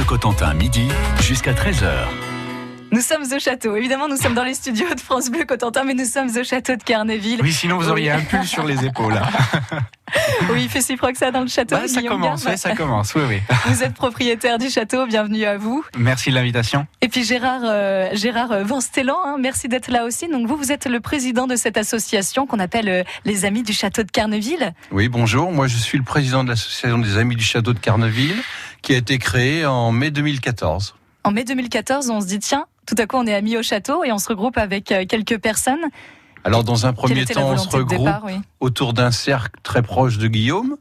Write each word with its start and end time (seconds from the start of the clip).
Bleu 0.00 0.06
Cotentin, 0.06 0.54
midi 0.54 0.88
jusqu'à 1.20 1.52
13h. 1.52 1.90
Nous 2.90 3.02
sommes 3.02 3.22
au 3.22 3.38
château. 3.38 3.76
Évidemment, 3.76 4.08
nous 4.08 4.16
sommes 4.16 4.32
dans 4.32 4.44
les 4.44 4.54
studios 4.54 4.94
de 4.94 5.00
France 5.00 5.30
Bleu 5.30 5.44
Cotentin, 5.44 5.84
mais 5.84 5.92
nous 5.92 6.06
sommes 6.06 6.30
au 6.34 6.42
château 6.42 6.74
de 6.74 6.82
Carneville. 6.82 7.40
Oui, 7.42 7.52
sinon 7.52 7.76
vous 7.76 7.90
auriez 7.90 8.10
un 8.10 8.20
pull 8.20 8.42
sur 8.44 8.64
les 8.64 8.82
épaules. 8.86 9.20
oui, 10.50 10.62
il 10.64 10.68
fait 10.70 10.80
si 10.80 10.96
froid 10.96 11.12
que 11.12 11.18
ça 11.18 11.30
dans 11.30 11.42
le 11.42 11.48
château. 11.48 11.76
Bah, 11.76 11.86
ça 11.86 12.02
commence, 12.02 12.44
oui, 12.46 12.56
ça 12.56 12.74
commence, 12.74 13.14
oui, 13.14 13.22
oui. 13.28 13.40
Vous 13.66 13.82
êtes 13.82 13.94
propriétaire 13.94 14.58
du 14.58 14.70
château, 14.70 15.06
bienvenue 15.06 15.44
à 15.44 15.56
vous. 15.56 15.84
Merci 15.96 16.30
de 16.30 16.34
l'invitation. 16.34 16.86
Et 17.00 17.08
puis 17.08 17.22
Gérard, 17.22 17.60
euh, 17.64 18.08
Gérard 18.14 18.64
Vanstellan, 18.64 19.18
hein, 19.24 19.36
merci 19.38 19.68
d'être 19.68 19.90
là 19.90 20.04
aussi. 20.04 20.28
Donc 20.28 20.48
vous, 20.48 20.56
vous 20.56 20.72
êtes 20.72 20.86
le 20.86 21.00
président 21.00 21.46
de 21.46 21.56
cette 21.56 21.76
association 21.76 22.46
qu'on 22.46 22.58
appelle 22.58 22.88
euh, 22.88 23.02
les 23.24 23.44
Amis 23.44 23.62
du 23.62 23.72
Château 23.72 24.02
de 24.02 24.10
Carneville. 24.10 24.72
Oui, 24.90 25.08
bonjour. 25.08 25.52
Moi, 25.52 25.68
je 25.68 25.76
suis 25.76 25.98
le 25.98 26.04
président 26.04 26.42
de 26.42 26.48
l'association 26.48 26.98
des 26.98 27.18
Amis 27.18 27.36
du 27.36 27.44
Château 27.44 27.72
de 27.72 27.78
Carneville, 27.78 28.42
qui 28.82 28.94
a 28.94 28.96
été 28.96 29.18
créée 29.18 29.66
en 29.66 29.92
mai 29.92 30.10
2014. 30.10 30.94
En 31.24 31.32
mai 31.32 31.44
2014, 31.44 32.10
on 32.10 32.20
se 32.20 32.26
dit 32.26 32.38
tiens, 32.38 32.66
tout 32.86 32.94
à 32.98 33.06
coup, 33.06 33.16
on 33.16 33.26
est 33.26 33.34
amis 33.34 33.56
au 33.56 33.62
château 33.62 34.04
et 34.04 34.12
on 34.12 34.18
se 34.18 34.28
regroupe 34.28 34.58
avec 34.58 34.90
euh, 34.90 35.04
quelques 35.06 35.38
personnes. 35.38 35.84
Alors, 36.44 36.64
dans 36.64 36.86
un 36.86 36.92
premier 36.92 37.24
temps, 37.24 37.50
on 37.50 37.56
se 37.56 37.68
regroupe 37.68 38.08
autour 38.60 38.94
d'un 38.94 39.10
cercle 39.10 39.60
très 39.62 39.82
proche 39.82 40.18
de 40.18 40.26
Guillaume. 40.26 40.76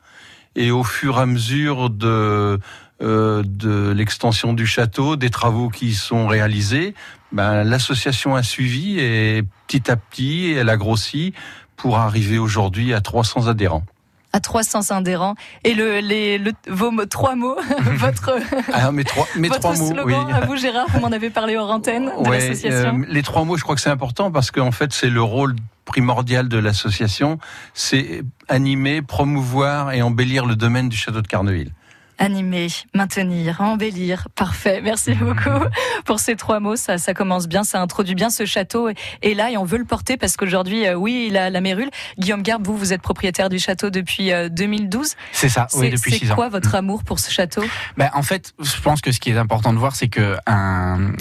Et 0.56 0.72
au 0.72 0.84
fur 0.84 1.20
et 1.20 1.22
à 1.22 1.26
mesure 1.26 1.90
de, 1.90 2.60
euh, 3.02 3.44
de 3.46 3.92
l'extension 3.92 4.54
du 4.54 4.66
château, 4.66 5.16
des 5.16 5.30
travaux 5.30 5.70
qui 5.70 5.94
sont 5.94 6.28
réalisés, 6.28 6.96
ben, 7.32 7.64
l'association 7.64 8.36
a 8.36 8.42
suivi 8.42 9.00
et 9.00 9.44
petit 9.68 9.92
à 9.92 9.96
petit, 9.96 10.52
elle 10.52 10.70
a 10.70 10.78
grossi 10.78 11.34
pour 11.76 11.98
arriver 12.00 12.40
aujourd'hui 12.40 12.94
à 12.94 13.02
300 13.02 13.48
adhérents 13.48 13.84
à 14.34 14.40
300 14.40 14.92
adhérents. 14.92 15.36
Et 15.64 15.74
le, 15.74 16.00
les, 16.00 16.38
le, 16.38 16.52
vos 16.68 16.92
trois 17.06 17.36
mots, 17.36 17.58
votre, 17.96 18.38
ah, 18.74 18.92
mes 18.92 19.04
trois, 19.04 19.28
mes 19.36 19.50
trois 19.50 19.76
mots, 19.76 19.92
slogan 19.92 20.26
oui. 20.28 20.34
à 20.34 20.42
vous 20.42 20.56
Gérard, 20.56 20.88
vous 20.94 21.00
m'en 21.00 21.12
avez 21.12 21.30
parlé 21.30 21.58
hors 21.58 21.72
antenne 21.72 22.12
de 22.24 22.30
l'association. 22.30 23.00
Euh, 23.00 23.06
les 23.08 23.24
trois 23.24 23.44
mots, 23.44 23.58
je 23.58 23.64
crois 23.64 23.76
que 23.76 23.82
c'est 23.82 23.90
important 23.90 24.32
parce 24.32 24.52
qu'en 24.52 24.72
fait, 24.72 24.94
c'est 24.94 25.10
le 25.10 25.22
rôle 25.22 25.56
primordial 25.86 26.48
de 26.50 26.58
l'association, 26.58 27.40
c'est 27.74 28.24
animer, 28.48 29.02
promouvoir 29.02 29.92
et 29.92 30.04
embellir 30.04 30.46
le 30.46 30.56
domaine 30.56 30.88
du 30.88 30.98
château 30.98 31.22
de 31.22 31.28
Carneville 31.28 31.72
animer, 32.20 32.68
maintenir, 32.94 33.62
embellir. 33.62 34.28
Parfait. 34.36 34.82
Merci 34.84 35.14
beaucoup 35.16 35.66
pour 36.06 36.20
ces 36.20 36.36
trois 36.36 36.60
mots. 36.60 36.76
Ça, 36.76 36.98
ça 36.98 37.14
commence 37.14 37.48
bien, 37.48 37.64
ça 37.64 37.82
introduit 37.82 38.16
bien 38.16 38.30
ce 38.30 38.46
château. 38.46 38.90
Et 39.22 39.34
là, 39.34 39.50
et 39.50 39.58
on 39.58 39.64
veut 39.64 39.78
le 39.78 39.86
porter 39.86 40.18
parce 40.18 40.38
qu'aujourd'hui, 40.38 40.86
euh, 40.86 40.96
oui, 40.96 41.28
il 41.30 41.38
a 41.38 41.50
la 41.50 41.62
mérule. 41.62 41.90
Guillaume 42.20 42.44
Garbe, 42.44 42.68
vous, 42.68 42.78
vous 42.78 42.94
êtes 42.94 43.02
propriétaire 43.02 43.50
du 43.50 43.58
château 43.58 43.90
depuis 43.90 44.32
2012. 44.52 45.08
Euh, 45.08 45.16
c'est 45.32 45.50
ça, 45.50 45.68
oui, 45.76 45.90
depuis 45.90 46.12
six 46.12 46.26
ans. 46.26 46.28
C'est 46.30 46.36
quoi 46.36 46.50
votre 46.50 46.76
amour 46.76 47.04
pour 47.04 47.20
ce 47.20 47.32
château? 47.32 47.64
Ben, 47.98 48.10
En 48.14 48.22
fait, 48.22 48.54
je 48.60 48.82
pense 48.82 49.02
que 49.02 49.12
ce 49.12 49.20
qui 49.20 49.32
est 49.32 49.38
important 49.38 49.74
de 49.74 49.80
voir, 49.80 49.96
c'est 49.96 50.10
que 50.10 50.36
un, 50.46 51.14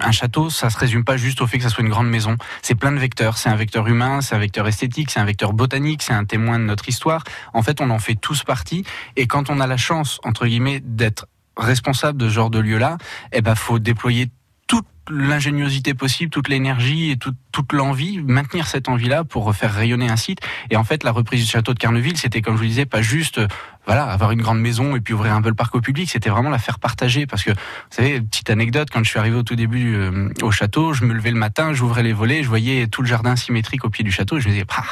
un 0.00 0.12
château, 0.12 0.48
ça 0.50 0.70
se 0.70 0.78
résume 0.78 1.04
pas 1.04 1.16
juste 1.16 1.42
au 1.42 1.46
fait 1.46 1.58
que 1.58 1.64
ça 1.64 1.70
soit 1.70 1.82
une 1.82 1.90
grande 1.90 2.08
maison. 2.08 2.36
C'est 2.62 2.76
plein 2.76 2.92
de 2.92 2.98
vecteurs. 2.98 3.36
C'est 3.36 3.48
un 3.48 3.56
vecteur 3.56 3.86
humain, 3.88 4.20
c'est 4.20 4.34
un 4.36 4.38
vecteur 4.38 4.68
esthétique, 4.68 5.10
c'est 5.10 5.20
un 5.20 5.24
vecteur 5.24 5.52
botanique, 5.52 6.02
c'est 6.02 6.12
un 6.12 6.24
témoin 6.24 6.58
de 6.58 6.64
notre 6.64 6.88
histoire. 6.88 7.24
En 7.52 7.62
fait, 7.62 7.80
on 7.80 7.90
en 7.90 7.98
fait 7.98 8.14
tous 8.14 8.44
partie. 8.44 8.84
Et 9.16 9.26
quand 9.26 9.50
on 9.50 9.60
a 9.60 9.66
la 9.66 9.76
chance 9.76 10.19
entre 10.24 10.46
guillemets, 10.46 10.80
d'être 10.80 11.26
responsable 11.56 12.18
de 12.18 12.28
ce 12.28 12.34
genre 12.34 12.50
de 12.50 12.58
lieu-là, 12.58 12.98
eh 13.32 13.42
ben, 13.42 13.54
faut 13.54 13.78
déployer 13.78 14.30
toute 14.66 14.86
l'ingéniosité 15.08 15.94
possible, 15.94 16.30
toute 16.30 16.48
l'énergie 16.48 17.10
et 17.10 17.16
toute, 17.16 17.36
toute 17.52 17.72
l'envie, 17.72 18.20
maintenir 18.22 18.66
cette 18.66 18.88
envie-là 18.88 19.24
pour 19.24 19.54
faire 19.54 19.72
rayonner 19.72 20.08
un 20.08 20.16
site. 20.16 20.40
Et 20.70 20.76
en 20.76 20.84
fait, 20.84 21.04
la 21.04 21.12
reprise 21.12 21.44
du 21.44 21.50
château 21.50 21.74
de 21.74 21.78
Carneville, 21.78 22.16
c'était, 22.16 22.42
comme 22.42 22.54
je 22.54 22.60
vous 22.60 22.68
disais, 22.68 22.86
pas 22.86 23.02
juste 23.02 23.40
voilà, 23.86 24.04
avoir 24.04 24.30
une 24.30 24.42
grande 24.42 24.60
maison 24.60 24.94
et 24.94 25.00
puis 25.00 25.14
ouvrir 25.14 25.32
un 25.32 25.42
peu 25.42 25.48
le 25.48 25.54
parc 25.54 25.74
au 25.74 25.80
public, 25.80 26.08
c'était 26.10 26.28
vraiment 26.28 26.50
la 26.50 26.58
faire 26.58 26.78
partager. 26.78 27.26
Parce 27.26 27.42
que, 27.42 27.50
vous 27.50 27.56
savez, 27.90 28.20
petite 28.20 28.50
anecdote, 28.50 28.88
quand 28.92 29.02
je 29.02 29.08
suis 29.08 29.18
arrivé 29.18 29.36
au 29.36 29.42
tout 29.42 29.56
début 29.56 29.94
euh, 29.96 30.28
au 30.42 30.50
château, 30.50 30.92
je 30.92 31.04
me 31.04 31.14
levais 31.14 31.30
le 31.30 31.38
matin, 31.38 31.72
j'ouvrais 31.72 32.02
les 32.02 32.12
volets, 32.12 32.42
je 32.42 32.48
voyais 32.48 32.86
tout 32.86 33.02
le 33.02 33.08
jardin 33.08 33.36
symétrique 33.36 33.84
au 33.84 33.90
pied 33.90 34.04
du 34.04 34.12
château 34.12 34.36
et 34.36 34.40
je 34.40 34.48
me 34.48 34.52
disais, 34.52 34.66
ah, 34.76 34.84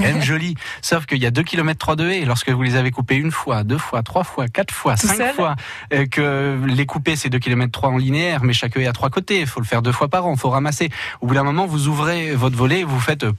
même 0.00 0.20
joli. 0.22 0.54
Sauf 0.82 1.06
qu'il 1.06 1.18
y 1.18 1.26
a 1.26 1.30
2 1.30 1.42
km 1.42 1.78
3 1.78 1.96
de 1.96 2.08
haies 2.08 2.24
lorsque 2.24 2.50
vous 2.50 2.62
les 2.62 2.76
avez 2.76 2.90
coupés 2.90 3.16
une 3.16 3.30
fois, 3.30 3.64
deux 3.64 3.78
fois, 3.78 4.02
trois 4.02 4.24
fois, 4.24 4.48
quatre 4.48 4.74
fois, 4.74 4.96
cinq 4.96 5.34
fois, 5.34 5.56
euh, 5.94 6.06
que 6.06 6.60
les 6.66 6.84
couper 6.84 7.16
c'est 7.16 7.30
2 7.30 7.38
km 7.38 7.70
3 7.70 7.90
en 7.90 7.96
linéaire, 7.96 8.42
mais 8.42 8.52
chaque 8.52 8.76
haie 8.76 8.86
a 8.86 8.92
trois 8.92 9.10
côtés, 9.10 9.40
faut 9.52 9.60
le 9.60 9.66
faire 9.66 9.82
deux 9.82 9.92
fois 9.92 10.08
par 10.08 10.26
an, 10.26 10.34
il 10.34 10.38
faut 10.38 10.50
ramasser. 10.50 10.90
Au 11.20 11.26
bout 11.26 11.34
d'un 11.34 11.44
moment, 11.44 11.66
vous 11.66 11.88
ouvrez 11.88 12.34
votre 12.34 12.56
volet 12.56 12.80
et 12.80 12.84
vous 12.84 13.00
faites, 13.00 13.24
euh, 13.24 13.32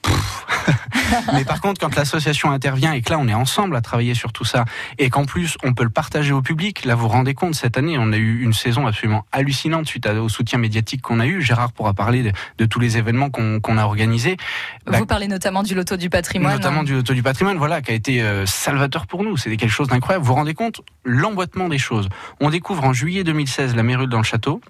mais 1.33 1.45
par 1.45 1.61
contre, 1.61 1.79
quand 1.79 1.95
l'association 1.95 2.51
intervient 2.51 2.93
et 2.93 3.01
que 3.01 3.09
là, 3.09 3.17
on 3.19 3.27
est 3.27 3.33
ensemble 3.33 3.75
à 3.75 3.81
travailler 3.81 4.13
sur 4.13 4.31
tout 4.31 4.45
ça, 4.45 4.65
et 4.97 5.09
qu'en 5.09 5.25
plus, 5.25 5.57
on 5.63 5.73
peut 5.73 5.83
le 5.83 5.89
partager 5.89 6.31
au 6.31 6.41
public, 6.41 6.85
là, 6.85 6.95
vous 6.95 7.03
vous 7.03 7.07
rendez 7.09 7.33
compte, 7.33 7.55
cette 7.55 7.77
année, 7.77 7.97
on 7.99 8.11
a 8.13 8.17
eu 8.17 8.41
une 8.41 8.53
saison 8.53 8.87
absolument 8.87 9.25
hallucinante 9.31 9.87
suite 9.87 10.07
au 10.07 10.29
soutien 10.29 10.59
médiatique 10.59 11.01
qu'on 11.01 11.19
a 11.19 11.25
eu. 11.25 11.41
Gérard 11.41 11.71
pourra 11.71 11.93
parler 11.93 12.31
de, 12.57 12.65
tous 12.65 12.79
les 12.79 12.97
événements 12.97 13.29
qu'on 13.29 13.77
a 13.77 13.83
organisés. 13.83 14.37
Vous 14.85 14.91
bah, 14.91 14.99
parlez 15.07 15.27
notamment 15.27 15.63
du 15.63 15.75
loto 15.75 15.97
du 15.97 16.09
patrimoine. 16.09 16.53
Notamment 16.53 16.81
hein. 16.81 16.83
du 16.83 16.93
loto 16.93 17.13
du 17.13 17.23
patrimoine, 17.23 17.57
voilà, 17.57 17.81
qui 17.81 17.91
a 17.91 17.95
été 17.95 18.21
euh, 18.21 18.45
salvateur 18.45 19.07
pour 19.07 19.23
nous. 19.23 19.37
C'était 19.37 19.57
quelque 19.57 19.71
chose 19.71 19.87
d'incroyable. 19.87 20.23
Vous 20.23 20.29
vous 20.29 20.35
rendez 20.35 20.53
compte? 20.53 20.81
L'emboîtement 21.03 21.69
des 21.69 21.77
choses. 21.77 22.09
On 22.39 22.49
découvre 22.49 22.83
en 22.83 22.93
juillet 22.93 23.23
2016 23.23 23.75
la 23.75 23.83
mérule 23.83 24.09
dans 24.09 24.19
le 24.19 24.23
château. 24.23 24.61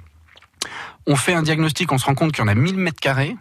On 1.05 1.15
fait 1.15 1.33
un 1.33 1.43
diagnostic, 1.43 1.91
on 1.91 1.97
se 1.97 2.05
rend 2.05 2.15
compte 2.15 2.31
qu'il 2.31 2.43
y 2.43 2.45
en 2.45 2.47
a 2.47 2.55
1000 2.55 2.77
mètres 2.77 2.99
carrés 2.99 3.35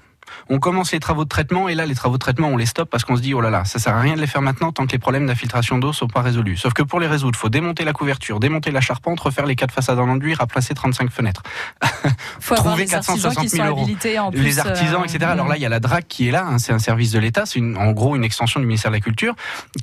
on 0.48 0.59
commence 0.59 0.93
les 0.93 1.00
travaux 1.00 1.25
de 1.25 1.28
traitement 1.28 1.69
et 1.69 1.75
là 1.75 1.87
les 1.87 1.94
travaux 1.94 2.16
de 2.16 2.20
traitement 2.20 2.48
on 2.48 2.56
les 2.56 2.66
stoppe 2.66 2.91
parce 2.91 3.04
qu'on 3.04 3.16
se 3.16 3.22
dit 3.22 3.34
oh 3.34 3.41
là 3.41 3.50
là 3.50 3.65
ça 3.65 3.78
sert 3.78 3.94
à 3.94 4.00
rien 4.00 4.15
de 4.15 4.20
les 4.20 4.26
faire 4.26 4.43
maintenant 4.43 4.72
tant 4.72 4.87
que 4.87 4.93
les 4.93 4.98
problèmes 4.98 5.26
d'infiltration 5.26 5.78
d'eau 5.78 5.93
sont 5.93 6.09
pas 6.09 6.22
résolus. 6.22 6.56
Sauf 6.56 6.72
que 6.72 6.82
pour 6.82 7.00
les 7.00 7.06
résoudre, 7.06 7.38
faut 7.38 7.48
démonter 7.48 7.84
la 7.84 7.93
couverture, 7.93 8.41
démonter 8.41 8.71
la 8.71 8.81
charpente, 8.81 9.21
refaire 9.21 9.47
les 9.47 9.56
quatre 9.56 9.72
façades 9.72 9.98
en 9.98 10.09
enduit, 10.09 10.34
remplacer 10.34 10.75
35 10.75 11.10
fenêtres. 11.10 11.42
faut 12.41 12.54
trouver 12.54 12.87
460 12.87 13.48
000 13.48 13.66
euros. 13.66 13.87
En 14.19 14.31
plus, 14.31 14.42
les 14.42 14.59
artisans, 14.59 15.03
etc. 15.04 15.25
Alors 15.25 15.48
là 15.48 15.56
il 15.56 15.62
y 15.62 15.66
a 15.66 15.69
la 15.69 15.81
DRAC 15.81 16.06
qui 16.09 16.28
est 16.28 16.31
là, 16.31 16.47
hein, 16.47 16.59
c'est 16.59 16.72
un 16.72 16.78
service 16.78 17.12
de 17.12 17.19
l'État, 17.19 17.47
c'est 17.47 17.60
en 17.60 17.92
gros 17.92 18.16
une 18.16 18.25
extension 18.25 18.60
du 18.60 18.66
ministère 18.66 18.91
de 18.91 18.97
la 18.97 19.00
Culture 19.00 19.34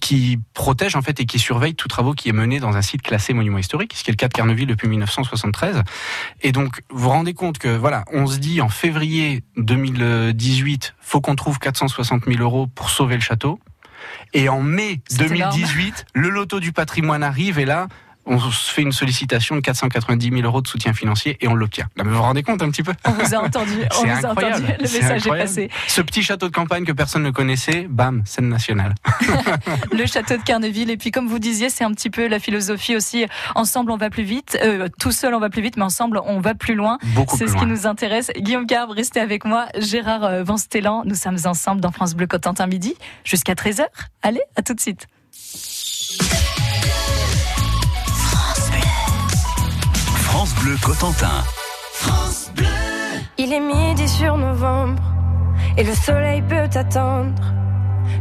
qui 0.01 0.39
protège 0.53 0.95
en 0.95 1.01
fait 1.01 1.19
et 1.19 1.25
qui 1.25 1.39
surveille 1.39 1.75
tout 1.75 1.87
travaux 1.87 2.13
qui 2.13 2.29
est 2.29 2.33
mené 2.33 2.59
dans 2.59 2.75
un 2.75 2.81
site 2.81 3.01
classé 3.01 3.33
monument 3.33 3.57
historique, 3.57 3.93
ce 3.95 4.03
qui 4.03 4.11
est 4.11 4.13
le 4.13 4.17
cas 4.17 4.27
de 4.27 4.33
Carneville 4.33 4.67
depuis 4.67 4.87
1973. 4.87 5.83
Et 6.41 6.51
donc 6.51 6.81
vous 6.89 7.03
vous 7.03 7.09
rendez 7.09 7.33
compte 7.33 7.57
que 7.57 7.75
voilà, 7.75 8.05
on 8.13 8.27
se 8.27 8.37
dit 8.37 8.61
en 8.61 8.69
février 8.69 9.43
2018 10.39 10.95
faut 11.01 11.19
qu'on 11.21 11.35
trouve 11.35 11.59
460 11.59 12.25
000 12.25 12.41
euros 12.41 12.67
pour 12.67 12.89
sauver 12.89 13.15
le 13.15 13.21
château. 13.21 13.59
Et 14.33 14.47
en 14.47 14.61
mai 14.61 15.01
2018, 15.17 16.05
le 16.13 16.29
loto 16.29 16.61
du 16.61 16.71
patrimoine 16.71 17.23
arrive 17.23 17.59
et 17.59 17.65
là, 17.65 17.87
on 18.29 18.39
se 18.39 18.71
fait 18.71 18.83
une 18.83 18.91
sollicitation 18.91 19.55
de 19.55 19.61
490 19.61 20.29
000 20.29 20.41
euros 20.43 20.61
de 20.61 20.67
soutien 20.67 20.93
financier 20.93 21.37
et 21.41 21.47
on 21.47 21.55
l'obtient. 21.55 21.87
Là, 21.97 22.03
vous 22.03 22.11
vous 22.11 22.21
rendez 22.21 22.43
compte 22.43 22.61
un 22.61 22.69
petit 22.69 22.83
peu? 22.83 22.93
On 23.05 23.11
vous 23.11 23.33
a 23.33 23.39
entendu, 23.39 23.73
on 23.99 24.03
vous 24.03 24.25
a 24.25 24.31
entendu, 24.31 24.63
le 24.77 24.83
message 24.83 25.27
est, 25.27 25.29
passé. 25.29 25.69
Ce 25.87 26.01
petit 26.01 26.21
château 26.21 26.47
de 26.47 26.53
campagne 26.53 26.85
que 26.85 26.91
personne 26.91 27.23
ne 27.23 27.31
connaissait, 27.31 27.87
bam, 27.89 28.21
scène 28.25 28.47
nationale. 28.47 28.93
le 29.91 30.05
château 30.05 30.37
de 30.37 30.43
Carneville, 30.43 30.91
et 30.91 30.97
puis 30.97 31.11
comme 31.11 31.27
vous 31.27 31.39
disiez, 31.39 31.69
c'est 31.69 31.83
un 31.83 31.91
petit 31.91 32.09
peu 32.09 32.27
la 32.27 32.39
philosophie 32.39 32.95
aussi, 32.95 33.25
ensemble 33.55 33.91
on 33.91 33.97
va 33.97 34.09
plus 34.09 34.23
vite, 34.23 34.57
euh, 34.63 34.87
tout 34.99 35.11
seul 35.11 35.33
on 35.33 35.39
va 35.39 35.49
plus 35.49 35.61
vite, 35.61 35.77
mais 35.77 35.83
ensemble 35.83 36.21
on 36.23 36.39
va 36.39 36.53
plus 36.53 36.75
loin. 36.75 36.99
C'est 37.35 37.47
ce 37.47 37.55
qui 37.55 37.65
nous 37.65 37.87
intéresse. 37.87 38.31
Guillaume 38.37 38.65
Garbe, 38.65 38.91
restez 38.91 39.19
avec 39.19 39.45
moi. 39.45 39.67
Gérard 39.77 40.23
euh, 40.23 40.43
Van 40.43 40.57
Stellan, 40.57 41.03
nous 41.05 41.15
sommes 41.15 41.37
ensemble 41.45 41.81
dans 41.81 41.91
France 41.91 42.13
Bleu 42.15 42.27
Cotentin 42.27 42.67
Midi, 42.67 42.95
jusqu'à 43.23 43.53
13h. 43.53 43.85
Allez, 44.21 44.41
à 44.55 44.61
tout 44.61 44.73
de 44.73 44.79
suite. 44.79 45.07
Cotentin. 50.77 51.43
Il 53.37 53.53
est 53.53 53.59
midi 53.59 54.07
sur 54.07 54.37
novembre 54.37 55.01
et 55.77 55.83
le 55.83 55.93
soleil 55.93 56.41
peut 56.41 56.69
attendre 56.75 57.41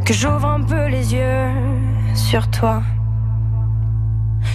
que 0.05 0.13
j'ouvre 0.13 0.45
un 0.45 0.61
peu 0.61 0.87
les 0.87 1.13
yeux 1.13 1.51
sur 2.15 2.49
toi. 2.49 2.81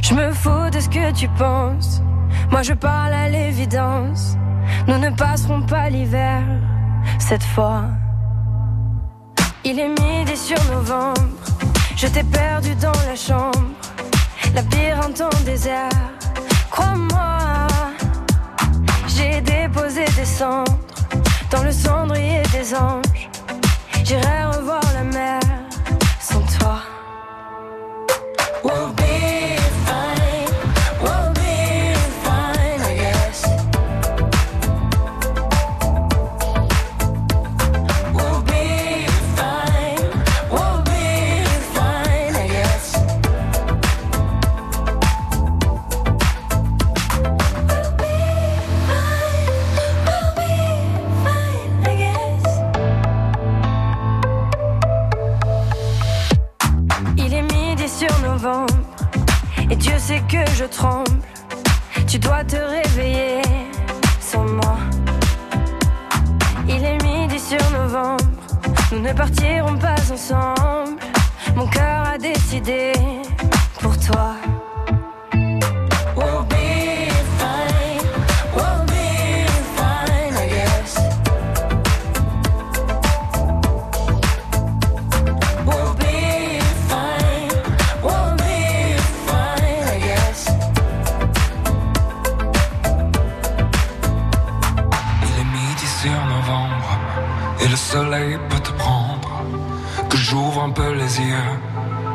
Je 0.03 0.15
me 0.15 0.33
fous 0.33 0.71
de 0.73 0.81
ce 0.81 0.89
que 0.89 1.13
tu 1.13 1.29
penses. 1.29 2.03
Moi 2.51 2.63
je 2.63 2.73
parle 2.73 3.13
à 3.13 3.29
l'évidence. 3.29 4.37
Nous 4.89 4.99
ne 4.99 5.11
passerons 5.11 5.63
pas 5.63 5.89
l'hiver 5.89 6.43
cette 7.19 7.45
fois. 7.45 7.85
Il 9.65 9.79
est 9.79 9.89
midi 9.89 10.37
sur 10.37 10.63
novembre. 10.73 11.23
Je 11.97 12.07
t'ai 12.07 12.25
perdu 12.25 12.75
dans 12.77 12.99
la 13.07 13.17
chambre. 13.17 13.69
Labyrinthe 14.55 15.21
en 15.21 15.45
désert. 15.45 15.89
Crois-moi, 16.71 17.34
déposé 19.41 20.05
des 20.17 20.25
cendres 20.25 20.79
dans 21.51 21.63
le 21.63 21.73
cendrier 21.73 22.43
des 22.53 22.75
anges. 22.75 23.31
J'irai 24.05 24.45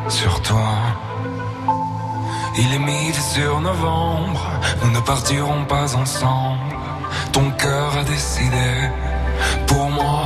sur 0.09 0.41
toi. 0.41 0.73
Il 2.57 2.73
est 2.73 2.79
midi 2.79 3.21
sur 3.33 3.61
novembre, 3.61 4.45
nous 4.83 4.91
ne 4.91 4.99
partirons 4.99 5.63
pas 5.65 5.95
ensemble. 5.95 6.75
Ton 7.31 7.49
cœur 7.51 7.97
a 7.97 8.03
décidé 8.03 8.71
pour 9.67 9.89
moi. 9.89 10.18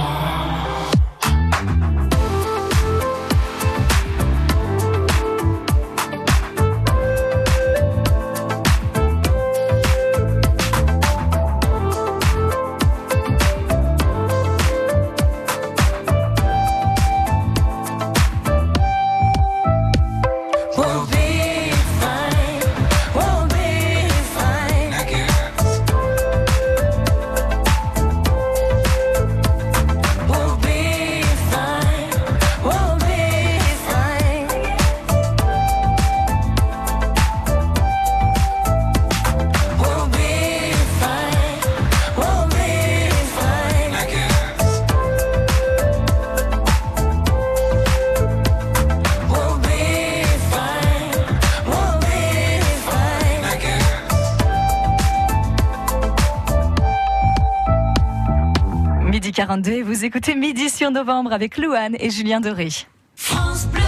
Vous 60.04 60.08
écoutez 60.08 60.36
Midi 60.36 60.70
sur 60.70 60.92
Novembre 60.92 61.32
avec 61.32 61.58
Louane 61.58 61.96
et 61.98 62.10
Julien 62.10 62.42
Doré. 62.42 62.68
France 63.16 63.68
Bleu. 63.68 63.82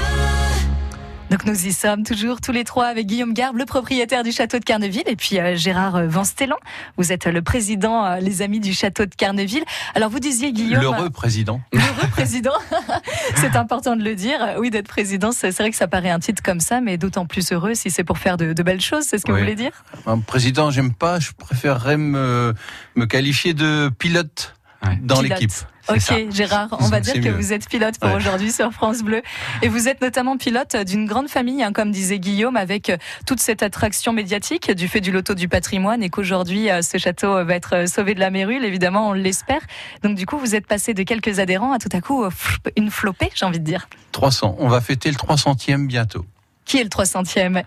Donc 1.30 1.46
nous 1.46 1.68
y 1.68 1.74
sommes 1.74 2.04
toujours 2.04 2.40
tous 2.40 2.54
les 2.54 2.64
trois 2.64 2.86
avec 2.86 3.06
Guillaume 3.06 3.34
Garbe, 3.34 3.58
le 3.58 3.66
propriétaire 3.66 4.24
du 4.24 4.32
château 4.32 4.58
de 4.58 4.64
Carneville, 4.64 5.04
et 5.08 5.18
puis 5.18 5.42
euh, 5.42 5.58
Gérard 5.58 5.98
euh, 5.98 6.08
Vanstellan. 6.08 6.56
Vous 6.96 7.12
êtes 7.12 7.26
le 7.26 7.42
président, 7.42 8.06
euh, 8.06 8.20
les 8.20 8.42
amis 8.42 8.62
du 8.62 8.72
château 8.72 9.06
de 9.06 9.14
Carneville. 9.14 9.66
Alors 9.94 10.10
vous 10.10 10.22
disiez 10.22 10.54
Guillaume. 10.54 10.84
L'heureux 10.84 11.10
président. 11.10 11.60
L'heureux 11.74 12.10
président. 12.12 12.56
c'est 13.36 13.58
important 13.58 13.98
de 13.98 14.04
le 14.06 14.16
dire. 14.16 14.40
Oui, 14.58 14.70
d'être 14.70 14.88
président, 14.88 15.34
c'est 15.34 15.52
vrai 15.52 15.70
que 15.70 15.76
ça 15.76 15.90
paraît 15.90 16.12
un 16.12 16.20
titre 16.20 16.42
comme 16.42 16.62
ça, 16.62 16.80
mais 16.80 16.98
d'autant 16.98 17.26
plus 17.26 17.52
heureux 17.52 17.74
si 17.74 17.90
c'est 17.90 18.06
pour 18.06 18.20
faire 18.20 18.38
de, 18.38 18.54
belles 18.64 18.80
choses. 18.80 19.04
C'est 19.04 19.18
ce 19.18 19.26
que 19.26 19.34
vous 19.34 19.40
voulez 19.40 19.56
dire? 19.56 19.84
Un 20.06 20.20
président, 20.20 20.72
j'aime 20.72 20.94
pas. 20.94 21.20
Je 21.20 21.32
préférerais 21.38 21.98
me, 21.98 22.54
me 22.96 23.06
qualifier 23.06 23.54
de 23.54 23.92
pilote 24.00 24.56
dans 25.02 25.20
l'équipe. 25.20 25.52
Ok, 25.90 26.32
Gérard, 26.32 26.70
on 26.80 26.88
va 26.88 27.00
dire 27.00 27.22
que 27.22 27.30
vous 27.30 27.54
êtes 27.54 27.68
pilote 27.70 28.00
pour 28.00 28.12
aujourd'hui 28.14 28.52
sur 28.52 28.72
France 28.72 29.04
Bleu. 29.04 29.22
Et 29.62 29.68
vous 29.68 29.88
êtes 29.88 30.02
notamment 30.02 30.38
pilote 30.38 30.76
d'une 30.76 31.06
grande 31.06 31.30
famille, 31.30 31.64
hein, 31.64 31.72
comme 31.72 31.92
disait 31.92 32.20
Guillaume, 32.20 32.58
avec 32.58 32.90
euh, 32.90 32.98
toute 33.26 33.40
cette 33.40 33.62
attraction 33.62 34.12
médiatique 34.14 34.72
du 34.72 34.88
fait 34.88 35.02
du 35.02 35.12
loto 35.12 35.36
du 35.36 35.48
patrimoine 35.48 36.02
et 36.02 36.10
qu'aujourd'hui, 36.10 36.70
euh, 36.72 36.82
ce 36.82 36.98
château 36.98 37.44
va 37.46 37.56
être 37.56 37.76
euh, 37.76 37.86
sauvé 37.86 38.16
de 38.16 38.20
la 38.20 38.32
mérule, 38.32 38.66
évidemment, 38.66 39.10
on 39.10 39.14
l'espère. 39.14 39.62
Donc 40.04 40.16
du 40.16 40.26
coup, 40.26 40.38
vous 40.38 40.56
êtes 40.56 40.68
passé 40.68 40.94
de 40.94 41.04
quelques 41.04 41.40
adhérents 41.40 41.74
à 41.74 41.80
tout 41.80 41.90
à 41.92 42.02
coup 42.02 42.26
une 42.76 42.90
flopée, 42.90 43.30
j'ai 43.36 43.46
envie 43.46 43.60
de 43.60 43.66
dire. 43.66 43.88
300. 44.12 44.56
On 44.60 44.68
va 44.68 44.82
fêter 44.82 45.10
le 45.10 45.16
300e 45.16 45.88
bientôt. 45.88 46.26
Qui 46.66 46.80
est 46.80 46.84
le 46.84 46.90
300e 46.90 47.64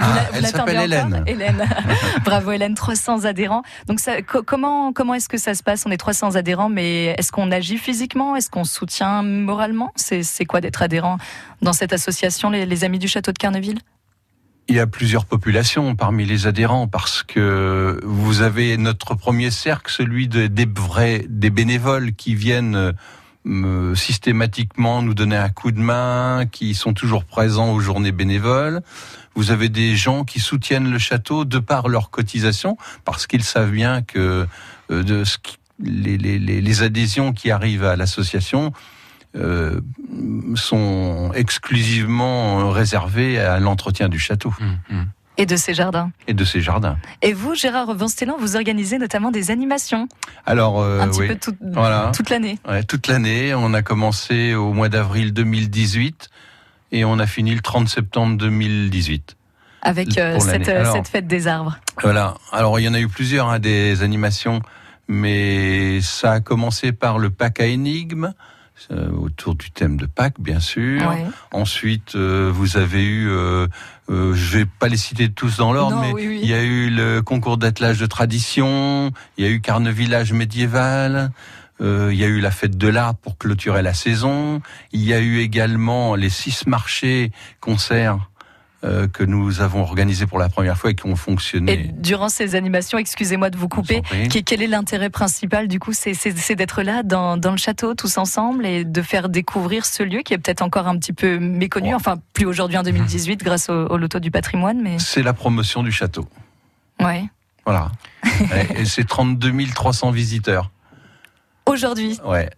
ah, 0.00 0.24
Elle 0.34 0.46
s'appelle 0.46 0.80
Hélène. 0.80 1.24
Hélène. 1.26 1.68
Bravo 2.24 2.52
Hélène, 2.52 2.74
300 2.74 3.24
adhérents. 3.24 3.62
Donc 3.88 3.98
ça, 3.98 4.22
comment 4.22 4.92
comment 4.92 5.14
est-ce 5.14 5.28
que 5.28 5.36
ça 5.36 5.54
se 5.54 5.64
passe? 5.64 5.84
On 5.84 5.90
est 5.90 5.96
300 5.96 6.36
adhérents, 6.36 6.68
mais 6.68 7.06
est-ce 7.18 7.32
qu'on 7.32 7.50
agit 7.50 7.76
physiquement? 7.76 8.36
Est-ce 8.36 8.48
qu'on 8.48 8.64
soutient 8.64 9.22
moralement? 9.22 9.92
C'est 9.96 10.44
quoi 10.44 10.60
d'être 10.60 10.80
adhérent 10.82 11.18
dans 11.60 11.72
cette 11.72 11.92
association, 11.92 12.50
les, 12.50 12.84
Amis 12.84 12.98
du 12.98 13.08
Château 13.08 13.32
de 13.32 13.38
Carneville? 13.38 13.78
Il 14.68 14.76
y 14.76 14.80
a 14.80 14.86
plusieurs 14.86 15.24
populations 15.24 15.96
parmi 15.96 16.24
les 16.24 16.46
adhérents 16.46 16.86
parce 16.86 17.22
que 17.22 18.00
vous 18.04 18.42
avez 18.42 18.76
notre 18.76 19.14
premier 19.14 19.50
cercle, 19.50 19.90
celui 19.90 20.28
des 20.28 20.66
vrais, 20.66 21.24
des 21.28 21.50
bénévoles 21.50 22.12
qui 22.12 22.34
viennent 22.34 22.92
systématiquement 23.94 25.02
nous 25.02 25.14
donner 25.14 25.36
un 25.36 25.48
coup 25.48 25.70
de 25.70 25.80
main, 25.80 26.46
qui 26.50 26.74
sont 26.74 26.94
toujours 26.94 27.24
présents 27.24 27.72
aux 27.72 27.80
journées 27.80 28.12
bénévoles. 28.12 28.82
Vous 29.34 29.50
avez 29.50 29.68
des 29.68 29.96
gens 29.96 30.24
qui 30.24 30.40
soutiennent 30.40 30.90
le 30.90 30.98
château 30.98 31.44
de 31.44 31.58
par 31.58 31.88
leur 31.88 32.10
cotisation, 32.10 32.76
parce 33.04 33.26
qu'ils 33.26 33.44
savent 33.44 33.70
bien 33.70 34.02
que 34.02 34.46
euh, 34.90 35.02
de 35.02 35.24
ce 35.24 35.38
les, 35.78 36.16
les, 36.16 36.38
les, 36.38 36.82
adhésions 36.82 37.34
qui 37.34 37.50
arrivent 37.50 37.84
à 37.84 37.96
l'association 37.96 38.72
euh, 39.36 39.80
sont 40.54 41.30
exclusivement 41.34 42.70
réservées 42.70 43.38
à 43.38 43.60
l'entretien 43.60 44.08
du 44.08 44.18
château. 44.18 44.54
Mmh, 44.58 44.94
mmh. 44.94 45.04
Et 45.38 45.46
de 45.46 45.56
ses 45.56 45.74
jardins. 45.74 46.10
Et 46.26 46.34
de 46.34 46.44
ses 46.44 46.60
jardins. 46.60 46.96
Et 47.20 47.32
vous, 47.34 47.54
Gérard 47.54 47.94
Vanstellan, 47.94 48.36
vous 48.38 48.56
organisez 48.56 48.98
notamment 48.98 49.30
des 49.30 49.50
animations. 49.50 50.08
Alors, 50.46 50.80
euh, 50.80 51.00
un 51.00 51.08
petit 51.08 51.26
peu 51.26 51.36
toute 51.36 52.30
l'année. 52.30 52.58
Ouais, 52.66 52.82
toute 52.82 53.06
l'année. 53.06 53.54
On 53.54 53.74
a 53.74 53.82
commencé 53.82 54.54
au 54.54 54.72
mois 54.72 54.88
d'avril 54.88 55.34
2018 55.34 56.30
et 56.92 57.04
on 57.04 57.18
a 57.18 57.26
fini 57.26 57.54
le 57.54 57.60
30 57.60 57.88
septembre 57.88 58.38
2018. 58.38 59.36
Avec 59.82 60.18
euh, 60.18 60.40
cette, 60.40 60.68
euh, 60.68 60.90
cette, 60.92 61.08
fête 61.08 61.26
des 61.26 61.46
arbres. 61.46 61.78
Voilà. 62.02 62.34
Alors, 62.50 62.80
il 62.80 62.84
y 62.84 62.88
en 62.88 62.94
a 62.94 63.00
eu 63.00 63.08
plusieurs, 63.08 63.50
hein, 63.50 63.58
des 63.58 64.02
animations, 64.02 64.62
mais 65.06 66.00
ça 66.00 66.32
a 66.32 66.40
commencé 66.40 66.92
par 66.92 67.18
le 67.18 67.30
pack 67.30 67.60
à 67.60 67.66
énigmes. 67.66 68.32
Euh, 68.90 69.10
autour 69.10 69.54
du 69.54 69.70
thème 69.70 69.96
de 69.96 70.04
Pâques, 70.04 70.38
bien 70.38 70.60
sûr. 70.60 71.00
Ensuite, 71.50 72.14
euh, 72.14 72.50
vous 72.54 72.76
avez 72.76 73.02
eu, 73.02 73.26
euh, 73.30 73.66
je 74.08 74.58
vais 74.58 74.66
pas 74.66 74.88
les 74.88 74.96
citer 74.96 75.30
tous 75.30 75.56
dans 75.56 75.72
l'ordre, 75.72 76.00
mais 76.00 76.12
il 76.22 76.46
y 76.46 76.54
a 76.54 76.62
eu 76.62 76.90
le 76.90 77.22
concours 77.22 77.56
d'attelage 77.56 77.98
de 77.98 78.06
tradition, 78.06 79.10
il 79.36 79.44
y 79.44 79.48
a 79.48 79.50
eu 79.50 79.60
Carnevillage 79.60 80.32
médiéval. 80.32 81.30
il 81.80 82.14
y 82.14 82.24
a 82.24 82.28
eu 82.28 82.40
la 82.40 82.50
fête 82.50 82.78
de 82.78 82.88
l'art 82.88 83.14
pour 83.14 83.36
clôturer 83.36 83.82
la 83.82 83.94
saison. 83.94 84.62
Il 84.92 85.02
y 85.02 85.12
a 85.12 85.20
eu 85.20 85.38
également 85.38 86.14
les 86.14 86.30
six 86.30 86.66
marchés 86.66 87.32
concerts 87.60 88.18
euh, 88.86 89.08
que 89.08 89.24
nous 89.24 89.60
avons 89.60 89.82
organisé 89.82 90.26
pour 90.26 90.38
la 90.38 90.48
première 90.48 90.78
fois 90.78 90.90
et 90.90 90.94
qui 90.94 91.06
ont 91.06 91.16
fonctionné. 91.16 91.72
Et 91.72 91.76
durant 91.92 92.28
ces 92.28 92.54
animations, 92.54 92.98
excusez-moi 92.98 93.50
de 93.50 93.56
vous 93.56 93.68
couper, 93.68 94.02
quel 94.44 94.62
est 94.62 94.66
l'intérêt 94.66 95.10
principal 95.10 95.66
du 95.66 95.80
coup 95.80 95.92
C'est 95.92 96.54
d'être 96.54 96.82
là 96.82 97.02
dans, 97.02 97.36
dans, 97.36 97.50
le 97.50 97.56
château 97.56 97.94
tous 97.94 98.16
ensemble 98.18 98.64
et 98.64 98.84
de 98.84 99.02
faire 99.02 99.28
découvrir 99.28 99.84
ce 99.84 100.02
lieu 100.02 100.20
qui 100.20 100.34
est 100.34 100.38
peut-être 100.38 100.62
encore 100.62 100.86
un 100.86 100.96
petit 100.98 101.12
peu 101.12 101.38
méconnu, 101.38 101.94
enfin 101.94 102.16
plus 102.32 102.46
aujourd'hui 102.46 102.78
en 102.78 102.82
2018 102.84 103.42
grâce 103.42 103.68
au, 103.68 103.96
loto 103.96 104.20
du 104.20 104.30
patrimoine. 104.30 104.80
Mais 104.80 104.98
c'est 104.98 105.22
la 105.22 105.32
promotion 105.32 105.82
du 105.82 105.90
château. 105.90 106.28
Ouais. 107.00 107.24
Voilà. 107.64 107.90
et 108.76 108.84
c'est 108.84 109.04
32 109.04 109.52
300 109.74 110.10
visiteurs. 110.12 110.70
Aujourd'hui. 111.66 112.18
Ouais. 112.24 112.50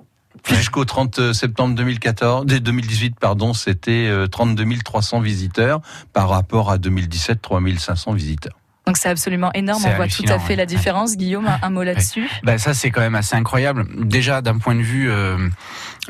Jusqu'au 0.46 0.84
30 0.84 1.32
septembre 1.32 1.74
2014, 1.74 2.46
2018, 2.46 3.18
pardon, 3.18 3.52
c'était 3.52 4.10
32 4.30 4.64
euh, 4.64 4.78
300 4.84 5.20
visiteurs 5.20 5.80
par 6.12 6.28
rapport 6.28 6.70
à 6.70 6.78
2017, 6.78 7.40
3500 7.40 8.12
visiteurs. 8.12 8.58
Donc 8.88 8.96
c'est 8.96 9.10
absolument 9.10 9.52
énorme, 9.52 9.82
on 9.84 9.96
voit 9.96 10.08
tout 10.08 10.24
à 10.28 10.38
fait 10.38 10.56
la 10.56 10.64
différence. 10.64 11.18
Guillaume, 11.18 11.46
un 11.60 11.68
mot 11.68 11.82
là-dessus 11.82 12.26
ben, 12.42 12.56
Ça 12.56 12.72
c'est 12.72 12.90
quand 12.90 13.02
même 13.02 13.16
assez 13.16 13.36
incroyable. 13.36 13.86
Déjà 14.06 14.40
d'un 14.40 14.56
point 14.56 14.74
de 14.74 14.80
vue 14.80 15.10
euh, 15.10 15.36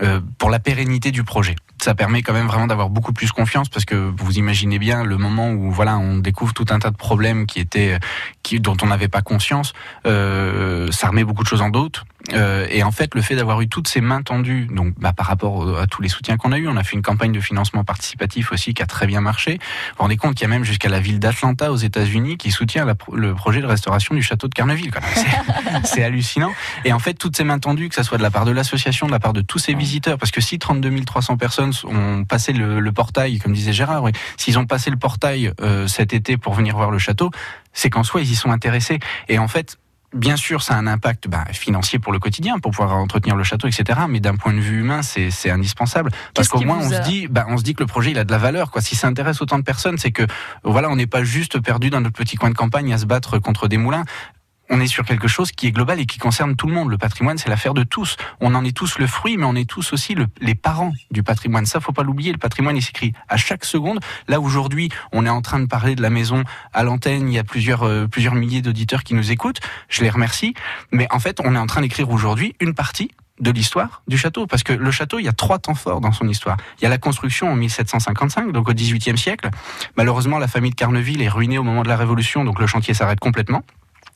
euh, 0.01 0.21
pour 0.39 0.49
la 0.49 0.61
pérennité 0.61 1.11
du 1.11 1.25
projet. 1.25 1.57
Ça 1.83 1.95
permet 1.95 2.23
quand 2.23 2.33
même 2.33 2.47
vraiment 2.47 2.67
d'avoir 2.67 2.91
beaucoup 2.91 3.13
plus 3.13 3.33
confiance 3.33 3.69
parce 3.69 3.85
que 3.85 3.95
vous 3.95 4.39
imaginez 4.39 4.79
bien 4.79 5.05
le 5.05 5.17
moment 5.17 5.51
où 5.51 5.71
voilà 5.71 5.99
on 5.99 6.19
découvre 6.19 6.53
tout 6.53 6.67
un 6.71 6.79
tas 6.79 6.91
de 6.91 6.97
problèmes 6.97 7.47
qui 7.47 7.61
étaient 7.61 7.99
qui 8.43 8.61
dont 8.61 8.77
on 8.83 8.87
n'avait 8.87 9.09
pas 9.09 9.23
conscience 9.23 9.73
euh, 10.07 10.91
ça 10.91 11.09
remet 11.09 11.25
beaucoup 11.25 11.43
de 11.43 11.49
choses 11.49 11.63
en 11.63 11.71
doute 11.71 12.05
euh, 12.33 12.67
et 12.71 12.83
en 12.83 12.91
fait, 12.91 13.15
le 13.15 13.23
fait 13.23 13.37
d'avoir 13.37 13.61
eu 13.61 13.69
toutes 13.69 13.89
ces 13.89 14.01
mains 14.01 14.23
tendues, 14.23 14.67
donc 14.71 14.95
bah, 14.99 15.13
par 15.13 15.27
rapport 15.27 15.79
à 15.79 15.87
tous 15.87 16.03
les 16.03 16.09
soutiens 16.09 16.37
qu'on 16.37 16.53
a 16.53 16.59
eu, 16.59 16.69
on 16.69 16.77
a 16.77 16.83
fait 16.83 16.97
une 16.97 17.03
campagne 17.03 17.33
de 17.33 17.41
financement 17.41 17.85
participatif 17.85 18.53
aussi 18.53 18.75
qui 18.75 18.83
a 18.83 18.87
très 18.87 19.07
bien 19.07 19.21
marché. 19.21 19.53
Vous 19.53 19.95
vous 19.97 20.03
rendez 20.03 20.17
compte 20.17 20.35
qu'il 20.35 20.43
y 20.43 20.47
a 20.47 20.49
même 20.49 20.65
jusqu'à 20.65 20.89
la 20.89 21.01
ville 21.01 21.21
d'Atlanta 21.21 21.73
aux 21.73 21.77
États-Unis 21.77 22.37
qui 22.37 22.51
soutient 22.51 22.87
le 23.13 23.35
projet 23.35 23.61
de 23.61 23.67
restauration 23.67 24.15
du 24.15 24.23
château 24.23 24.49
de 24.49 24.55
Carneville. 24.55 24.91
C'est 25.85 26.03
hallucinant. 26.03 26.53
Et 26.85 26.93
en 26.93 26.99
fait, 26.99 27.15
toutes 27.15 27.37
ces 27.37 27.45
mains 27.45 27.59
tendues, 27.59 27.89
que 27.89 27.95
ce 27.95 28.03
soit 28.03 28.19
de 28.19 28.23
la 28.23 28.31
part 28.31 28.45
de 28.45 28.51
l'association, 28.51 29.07
de 29.07 29.13
la 29.13 29.21
part 29.21 29.33
de 29.33 29.41
tous 29.41 29.59
ces 29.59 29.75
visiteurs, 29.75 30.19
parce 30.19 30.31
que 30.31 30.41
si 30.41 30.59
32 30.59 30.89
300 31.05 31.37
personnes 31.37 31.68
ont 31.85 32.25
passé 32.25 32.53
le, 32.53 32.93
portail, 32.93 33.39
comme 33.39 33.53
disait 33.53 33.73
Gérard, 33.73 34.03
oui, 34.03 34.13
s'ils 34.37 34.59
ont 34.59 34.67
passé 34.67 34.91
le 34.91 34.97
portail 34.97 35.53
euh, 35.61 35.87
cet 35.87 36.13
été 36.13 36.37
pour 36.37 36.55
venir 36.55 36.77
voir 36.77 36.91
le 36.91 36.99
château, 36.99 37.31
c'est 37.73 37.91
qu'en 37.91 38.03
soi 38.03 38.21
ils 38.21 38.31
y 38.31 38.35
sont 38.35 38.51
intéressés. 38.51 38.99
Et 39.29 39.39
en 39.39 39.49
fait, 39.49 39.79
Bien 40.15 40.37
sûr, 40.37 40.63
ça 40.63 40.75
a 40.75 40.79
un 40.79 40.87
impact 40.87 41.29
bah, 41.29 41.45
financier 41.53 41.99
pour 41.99 42.15
le 42.15 42.19
quotidien, 42.19 42.59
pour 42.61 42.71
pouvoir 42.71 42.97
entretenir 42.97 43.37
le 43.37 43.45
château, 43.45 43.69
etc. 43.69 44.01
Mais 44.09 44.21
d'un 44.21 44.37
point 44.37 44.55
de 44.55 44.59
vue 44.59 44.81
humain, 44.81 45.03
c'est 45.03 45.51
indispensable 45.51 46.11
parce 46.33 46.49
qu'au 46.49 46.63
moins 46.63 46.79
on 46.79 46.89
se 46.89 47.03
dit, 47.03 47.29
bah, 47.29 47.45
on 47.49 47.59
se 47.59 47.63
dit 47.63 47.75
que 47.75 47.83
le 47.83 47.87
projet 47.87 48.13
il 48.13 48.19
a 48.19 48.25
de 48.25 48.33
la 48.33 48.39
valeur. 48.39 48.71
Quoi. 48.71 48.81
Si 48.81 48.97
ça 48.97 49.07
intéresse 49.07 49.43
autant 49.43 49.59
de 49.59 49.65
personnes, 49.65 49.99
c'est 49.99 50.11
que 50.11 50.23
voilà, 50.65 50.89
on 50.89 50.97
n'est 50.97 51.07
pas 51.07 51.25
juste 51.25 51.61
perdu 51.61 51.91
dans 51.91 52.01
notre 52.01 52.17
petit 52.17 52.37
coin 52.37 52.49
de 52.49 52.55
campagne 52.55 52.91
à 52.95 52.97
se 52.97 53.05
battre 53.05 53.39
contre 53.39 53.69
des 53.69 53.77
moulins 53.77 54.05
on 54.71 54.81
est 54.81 54.87
sur 54.87 55.05
quelque 55.05 55.29
chose 55.29 55.53
qui 55.53 55.67
est 55.67 55.73
global 55.73 56.01
et 56.01 56.07
qui 56.07 56.19
concerne 56.19 56.57
tout 56.57 56.67
le 56.67 56.73
monde. 56.73 56.91
Le 56.91 56.99
patrimoine, 56.99 57.39
c'est 57.39 57.49
l'affaire 57.49 57.75
de 57.75 57.83
tous. 57.83 58.17
On 58.41 58.55
en 58.55 58.65
est 58.65 58.77
tous 58.77 58.99
le 58.99 59.07
fruit, 59.07 59.37
mais 59.37 59.45
on 59.45 59.55
est 59.55 59.69
tous 59.69 59.93
aussi 59.93 60.15
les 60.41 60.55
parents 60.55 60.93
du 61.11 61.23
patrimoine. 61.23 61.67
Ça, 61.67 61.81
faut 61.81 61.93
pas 61.93 62.03
l'oublier. 62.03 62.33
Le 62.33 62.39
patrimoine, 62.39 62.77
il 62.77 62.83
s'écrit 62.83 63.13
à 63.29 63.37
chaque 63.37 63.65
seconde. 63.65 64.01
Là, 64.29 64.41
aujourd'hui, 64.41 64.91
on 65.13 65.25
est 65.27 65.31
en 65.31 65.43
train 65.43 65.61
de 65.61 65.67
parler 65.67 65.95
de 65.95 66.03
la 66.03 66.11
maison 66.11 66.45
à 66.73 66.83
l'antenne. 66.83 67.29
Il 67.29 67.35
y 67.35 67.39
a 67.39 67.45
plusieurs, 67.45 67.85
euh, 67.85 68.07
plusieurs 68.07 68.35
milliers 68.35 68.63
d'auditeurs 68.63 69.05
qui 69.05 69.15
nous 69.15 69.31
écoutent. 69.31 69.61
Je 69.89 70.03
les 70.03 70.11
remercie. 70.11 70.55
Mais 70.93 71.07
en 71.11 71.19
fait, 71.19 71.41
on 71.45 71.55
est 71.55 71.59
en 71.59 71.67
train 71.67 71.81
d'écrire 71.81 72.11
aujourd'hui 72.11 72.55
une 72.61 72.75
partie 72.75 73.11
de 73.41 73.51
l'histoire 73.51 74.03
du 74.09 74.19
château, 74.19 74.47
parce 74.47 74.63
que 74.63 74.73
le 74.73 74.91
château, 74.91 75.19
il 75.19 75.25
y 75.25 75.29
a 75.29 75.33
trois 75.33 75.59
temps 75.59 75.75
forts 75.75 76.01
dans 76.01 76.13
son 76.13 76.29
histoire. 76.29 76.57
Il 76.81 76.85
y 76.85 76.87
a 76.87 76.91
la 76.91 76.99
construction 76.99 77.51
en 77.51 77.55
1755, 77.55 78.53
donc 78.53 78.69
au 78.69 78.75
XVIIIe 78.75 79.17
siècle. 79.17 79.49
Malheureusement, 79.97 80.39
la 80.39 80.49
famille 80.49 80.71
de 80.71 80.77
Carneville 80.77 81.23
est 81.23 81.29
ruinée 81.29 81.59
au 81.59 81.63
moment 81.63 81.83
de 81.83 81.89
la 81.89 81.97
Révolution, 81.97 82.45
donc 82.45 82.59
le 82.59 82.67
chantier 82.67 82.95
s'arrête 82.95 83.21
complètement. 83.21 83.63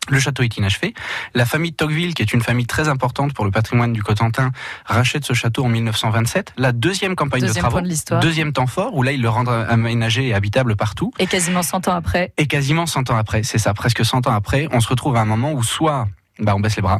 Le 0.09 0.19
château 0.19 0.43
est 0.43 0.57
inachevé. 0.57 0.95
La 1.35 1.47
famille 1.47 1.71
de 1.71 1.77
Tocqueville, 1.77 2.15
qui 2.15 2.23
est 2.23 2.33
une 2.33 2.43
famille 2.43 2.67
très 2.67 2.89
importante 2.89 3.35
pour 3.35 3.45
le 3.45 3.53
patrimoine 3.53 3.93
du 3.93 4.03
Cotentin, 4.03 4.51
rachète 4.85 5.25
ce 5.25 5.33
château 5.33 5.65
en 5.65 5.69
1927. 5.69 6.55
La 6.57 6.73
deuxième 6.73 7.15
campagne 7.15 7.43
de 7.43 7.53
travaux, 7.53 7.81
deuxième 8.21 8.53
temps 8.53 8.67
fort, 8.67 8.95
où 8.95 9.03
là, 9.03 9.13
ils 9.13 9.23
le 9.23 9.29
rendent 9.29 9.49
aménagé 9.49 10.29
et 10.29 10.35
habitable 10.35 10.75
partout. 10.75 11.13
Et 11.21 11.27
quasiment 11.27 11.63
100 11.63 11.89
ans 11.89 11.95
après. 11.95 12.33
Et 12.37 12.47
quasiment 12.47 12.87
100 12.87 13.11
ans 13.11 13.17
après, 13.17 13.45
c'est 13.45 13.59
ça, 13.59 13.75
presque 13.75 14.05
100 14.05 14.27
ans 14.27 14.35
après, 14.35 14.67
on 14.73 14.81
se 14.81 14.89
retrouve 14.89 15.17
à 15.17 15.21
un 15.21 15.25
moment 15.25 15.53
où 15.53 15.63
soit 15.63 16.09
bah, 16.39 16.55
on 16.57 16.61
baisse 16.61 16.77
les 16.77 16.83
bras, 16.83 16.99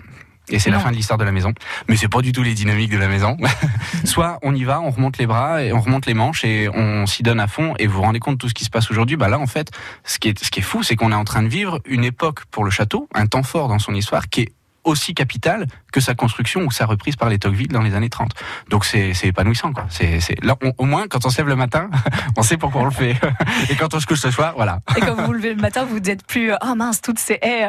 et 0.49 0.59
c'est 0.59 0.71
la 0.71 0.79
fin 0.79 0.91
de 0.91 0.97
l'histoire 0.97 1.19
de 1.19 1.25
la 1.25 1.33
maison. 1.33 1.53
Mais 1.89 1.97
c'est 1.97 2.09
pas 2.09 2.21
du 2.21 2.33
tout 2.33 2.43
les 2.43 2.55
dynamiques 2.55 2.91
de 2.91 2.99
la 2.99 3.09
maison. 3.09 3.37
Soit 4.05 4.39
on 4.43 4.55
y 4.55 4.65
va, 4.65 4.81
on 4.81 4.91
remonte 4.91 5.19
les 5.19 5.27
bras 5.27 5.63
et 5.63 5.73
on 5.73 5.81
remonte 5.81 6.07
les 6.07 6.15
manches 6.15 6.45
et 6.45 6.69
on 6.69 7.07
s'y 7.07 7.23
donne 7.23 7.41
à 7.41 7.47
fond. 7.47 7.75
Et 7.79 7.87
vous 7.87 7.97
vous 7.97 8.03
rendez 8.03 8.19
compte 8.19 8.35
de 8.35 8.39
tout 8.39 8.49
ce 8.49 8.55
qui 8.55 8.65
se 8.65 8.71
passe 8.71 8.91
aujourd'hui? 8.91 9.17
Bah 9.17 9.29
là, 9.29 9.39
en 9.39 9.47
fait, 9.47 9.71
ce 10.05 10.19
qui 10.19 10.29
est, 10.29 10.45
ce 10.45 10.51
qui 10.51 10.61
est 10.61 10.65
fou, 10.65 10.83
c'est 10.83 10.97
qu'on 10.97 11.13
est 11.13 11.17
en 11.17 11.25
train 11.25 11.43
de 11.43 11.49
vivre 11.49 11.81
une 11.85 12.05
époque 12.05 12.45
pour 12.51 12.65
le 12.65 12.71
château, 12.71 13.09
un 13.15 13.27
temps 13.27 13.43
fort 13.43 13.69
dans 13.69 13.79
son 13.79 13.95
histoire 13.95 14.29
qui 14.29 14.43
est 14.43 14.53
aussi 14.85 15.15
capital 15.15 15.67
que 15.93 16.01
sa 16.01 16.15
construction 16.15 16.63
ou 16.63 16.71
sa 16.71 16.87
reprise 16.87 17.17
par 17.17 17.29
les 17.29 17.39
Tocqueville 17.39 17.69
dans 17.69 17.83
les 17.83 17.95
années 17.95 18.09
30. 18.09 18.33
Donc 18.71 18.85
c'est 18.85 19.13
épanouissant 19.25 19.73
quoi. 19.73 19.87
C'est 19.91 20.21
là 20.43 20.57
au 20.79 20.85
moins 20.85 21.07
quand 21.09 21.25
on 21.27 21.31
se 21.31 21.39
lève 21.39 21.49
le 21.49 21.57
matin, 21.57 21.91
on 22.37 22.43
sait 22.43 22.57
pourquoi 22.57 22.83
on 22.83 22.87
le 22.87 22.91
fait. 22.91 23.17
Et 23.71 23.77
quand 23.77 23.95
on 23.95 24.01
se 24.01 24.07
couche 24.07 24.21
ce 24.21 24.31
soir, 24.31 24.55
voilà. 24.57 24.81
Et 24.97 25.01
quand 25.01 25.15
vous 25.15 25.27
vous 25.27 25.33
levez 25.33 25.55
le 25.55 25.61
matin, 25.61 25.85
vous 25.85 26.01
n'êtes 26.01 26.27
plus 26.27 26.53
oh 26.53 26.75
mince 26.75 27.01
toutes 27.01 27.19
ces 27.19 27.39
haies. 27.43 27.69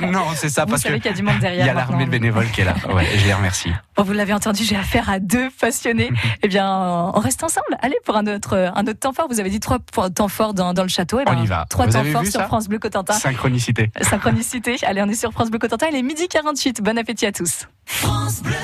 non, 0.00 0.24
c'est 0.34 0.48
ça 0.48 0.64
vous 0.64 0.70
parce 0.70 0.82
qu'il 0.82 1.04
y 1.04 1.08
a 1.08 1.12
du 1.12 1.22
monde 1.22 1.38
derrière. 1.38 1.64
Il 1.64 1.66
y 1.66 1.70
a 1.70 1.74
l'armée 1.74 2.06
de 2.06 2.10
bénévoles 2.10 2.50
qui 2.50 2.62
est 2.62 2.64
là. 2.64 2.74
Ouais, 2.92 3.06
je 3.16 3.24
les 3.24 3.34
remercie. 3.34 3.72
Bon, 3.96 4.02
vous 4.02 4.12
l'avez 4.12 4.32
entendu, 4.32 4.64
j'ai 4.64 4.76
affaire 4.76 5.08
à 5.08 5.18
deux 5.18 5.50
passionnés. 5.60 6.10
eh 6.42 6.48
bien, 6.48 6.68
on 6.68 7.20
reste 7.20 7.42
ensemble. 7.44 7.76
Allez 7.80 7.96
pour 8.04 8.16
un 8.16 8.26
autre 8.26 8.72
un 8.74 8.82
autre 8.82 8.98
temps 8.98 9.12
fort. 9.12 9.28
Vous 9.28 9.40
avez 9.40 9.50
dit 9.50 9.60
trois 9.60 9.78
temps 10.14 10.28
forts 10.28 10.54
dans, 10.54 10.74
dans 10.74 10.82
le 10.82 10.88
château. 10.88 11.20
Eh 11.20 11.24
ben, 11.24 11.36
on 11.38 11.42
y 11.42 11.46
va. 11.46 11.66
Trois 11.68 11.86
temps 11.86 12.04
forts 12.04 12.26
sur 12.26 12.42
France 12.42 12.68
Bleu 12.68 12.78
Cotentin. 12.78 13.14
Synchronicité. 13.14 13.90
Synchronicité. 14.00 14.76
Allez, 14.82 15.02
on 15.02 15.08
est 15.08 15.14
sur 15.14 15.32
France 15.32 15.50
Bleu 15.50 15.58
Cotentin. 15.58 15.86
Il 15.90 15.96
est 15.96 16.02
midi 16.02 16.28
48. 16.54 16.82
Bon 16.82 16.96
appétit 16.98 17.26
à 17.26 17.32
tous. 17.32 17.66
France 17.84 18.40
Bleu. 18.42 18.54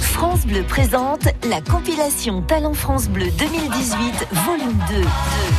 France 0.00 0.46
Bleu 0.46 0.62
présente 0.62 1.24
la 1.48 1.60
compilation 1.60 2.42
Talent 2.42 2.74
France 2.74 3.08
Bleu 3.08 3.26
2018, 3.38 4.28
volume 4.46 4.78
2. 4.88 5.00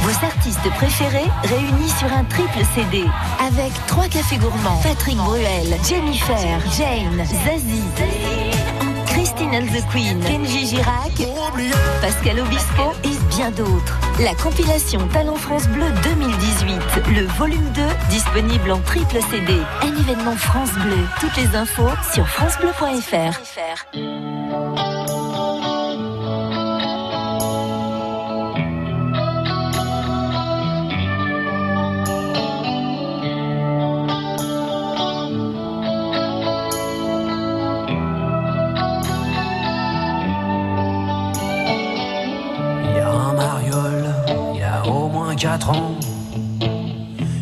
Vos 0.04 0.26
artistes 0.26 0.70
préférés 0.78 1.30
réunis 1.44 1.90
sur 2.00 2.12
un 2.14 2.24
triple 2.24 2.64
CD. 2.74 3.04
Avec 3.46 3.74
trois 3.88 4.08
cafés 4.08 4.38
gourmands 4.38 4.80
Patrick 4.84 5.18
Bruel, 5.18 5.68
Jennifer, 5.86 6.60
Jane, 6.78 7.26
Zazie. 7.26 8.93
Christine 9.24 9.56
and 9.56 9.68
the 9.70 9.82
Queen, 9.90 10.20
Kenji 10.20 10.68
Girac, 10.68 11.14
Pascal 12.02 12.42
Obispo 12.42 12.92
et 13.06 13.16
bien 13.34 13.52
d'autres. 13.52 13.98
La 14.20 14.36
compilation 14.36 15.00
Talent 15.14 15.38
France 15.38 15.66
Bleu 15.70 15.86
2018, 16.04 16.78
le 17.16 17.26
volume 17.38 17.72
2, 17.74 17.82
disponible 18.10 18.72
en 18.72 18.82
triple 18.82 19.20
CD. 19.32 19.54
Un 19.82 19.96
événement 20.02 20.36
France 20.36 20.74
Bleu. 20.74 20.98
Toutes 21.22 21.38
les 21.38 21.56
infos 21.56 21.88
sur 22.14 22.28
francebleu.fr. 22.28 23.40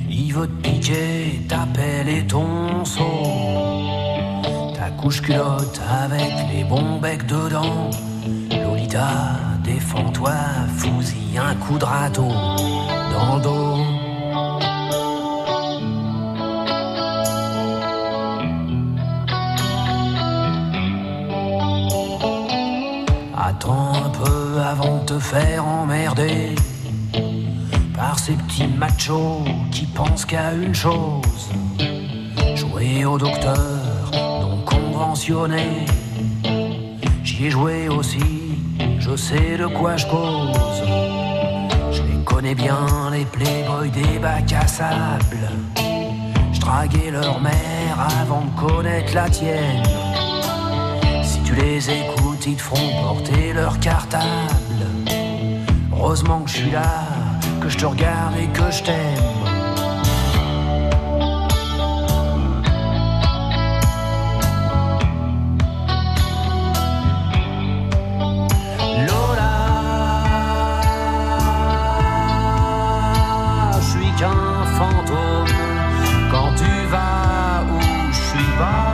Il 0.10 0.34
veut 0.34 0.48
te 0.48 0.68
piquer 0.68 1.42
ta 1.48 1.66
pelle 1.74 2.10
et 2.10 2.28
ton 2.28 2.84
seau. 2.84 3.04
Ta 4.76 4.90
couche 4.92 5.22
culotte 5.22 5.80
avec 6.04 6.34
les 6.52 6.66
bons 6.66 7.00
becs 7.00 7.26
dedans. 7.26 7.90
Lolita, 8.52 9.08
défends-toi, 9.64 10.34
fousille 10.76 11.38
un 11.38 11.56
coup 11.56 11.78
de 11.78 11.86
râteau 11.86 12.28
dans 13.14 13.36
le 13.38 13.42
dos. 13.42 13.78
Attends 23.38 23.94
un 24.06 24.10
peu 24.10 24.62
avant 24.62 24.98
de 24.98 25.06
te 25.06 25.20
faire 25.20 25.66
emmerder 25.66 26.56
par 28.02 28.18
ces 28.18 28.34
petits 28.34 28.68
machos 28.68 29.44
qui 29.72 29.86
pensent 29.86 30.26
qu'à 30.26 30.54
une 30.54 30.74
chose 30.74 31.52
jouer 32.56 33.06
au 33.06 33.16
docteur 33.20 34.12
non 34.42 34.58
conventionné. 34.66 35.86
J'y 37.24 37.46
ai 37.46 37.50
joué 37.52 37.90
aussi, 37.90 38.58
je 38.98 39.16
sais 39.16 39.56
de 39.56 39.68
quoi 39.68 39.98
je 39.98 40.08
cause. 40.08 40.82
Je 41.92 42.02
les 42.02 42.24
connais 42.24 42.56
bien, 42.56 42.88
les 43.12 43.26
playboys 43.26 43.92
des 43.92 44.18
bacs 44.18 44.52
à 44.54 44.66
sable. 44.66 45.46
Je 46.54 46.60
draguais 46.60 47.12
leur 47.12 47.40
mère 47.40 47.96
avant 48.20 48.46
de 48.46 48.68
connaître 48.68 49.14
la 49.14 49.30
tienne. 49.30 49.84
Si 51.24 51.40
tu 51.44 51.54
les 51.54 51.88
écoutes, 51.88 52.48
ils 52.48 52.56
te 52.56 52.64
feront 52.64 52.92
porter 53.04 53.54
leur 53.54 53.80
cartable. 53.80 54.86
Heureusement 55.94 56.40
que 56.42 56.50
je 56.50 56.58
suis 56.58 56.72
là 56.72 57.11
je 57.72 57.78
te 57.78 57.86
regarde 57.86 58.36
et 58.38 58.48
que 58.48 58.70
je 58.70 58.84
t'aime. 58.84 58.98
Lola, 69.08 69.56
je 73.74 73.82
suis 73.90 74.12
qu'un 74.20 74.66
fantôme. 74.78 75.56
Quand 76.30 76.52
tu 76.56 76.72
vas 76.92 77.64
où 77.72 77.80
je 78.12 78.22
suis 78.30 78.52
pas, 78.60 78.94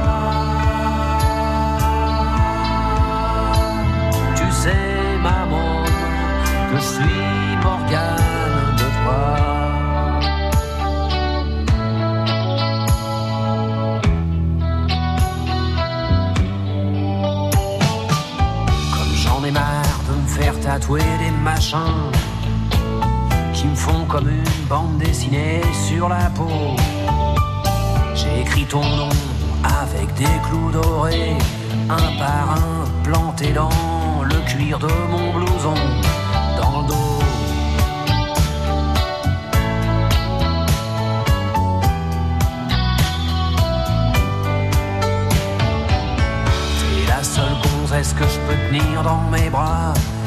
tu 4.36 4.51
sais, 4.51 5.17
maman, 5.22 5.84
que 6.72 6.77
je 6.77 6.81
suis. 6.81 7.37
Qui 23.53 23.67
me 23.67 23.75
font 23.75 24.05
comme 24.05 24.29
une 24.29 24.65
bande 24.69 24.99
dessinée 24.99 25.61
sur 25.87 26.07
la 26.07 26.29
peau. 26.29 26.75
J'ai 28.13 28.41
écrit 28.41 28.65
ton 28.65 28.83
nom 28.83 29.09
avec 29.63 30.13
des 30.13 30.25
clous 30.47 30.71
dorés, 30.71 31.35
un 31.89 32.17
par 32.19 32.51
un 32.51 32.85
planté 33.03 33.53
dans 33.53 33.69
le 34.23 34.35
cuir 34.47 34.77
de 34.77 34.87
mon 35.09 35.33
blouson, 35.33 35.73
dans 36.61 36.81
le 36.81 36.87
dos. 36.87 37.19
T'es 46.79 47.09
la 47.09 47.23
seule 47.23 47.45
gonzesse 47.63 48.13
que 48.13 48.25
je 48.25 48.39
peux 48.47 48.57
tenir 48.69 49.01
dans 49.03 49.23
mes 49.31 49.49
bras, 49.49 49.93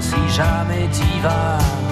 si 0.00 0.34
jamais 0.34 0.88
t'y 0.92 1.20
vas. 1.20 1.89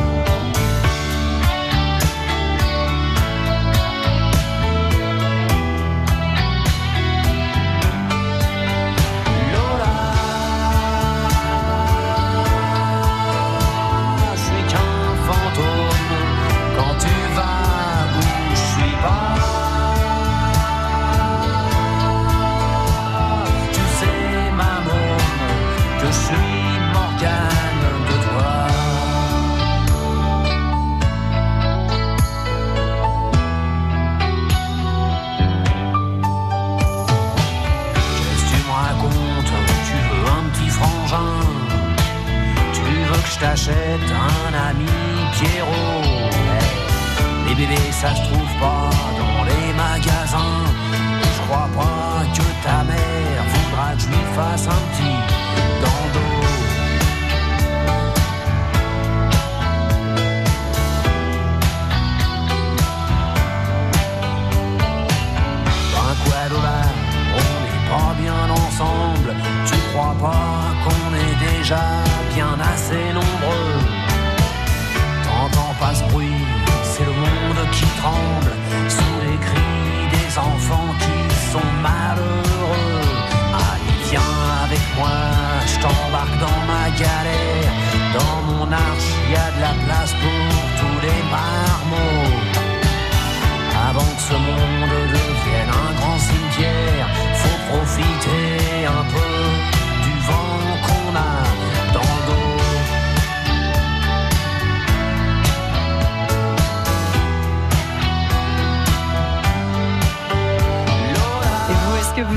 wop 51.48 51.76
on. 51.78 51.97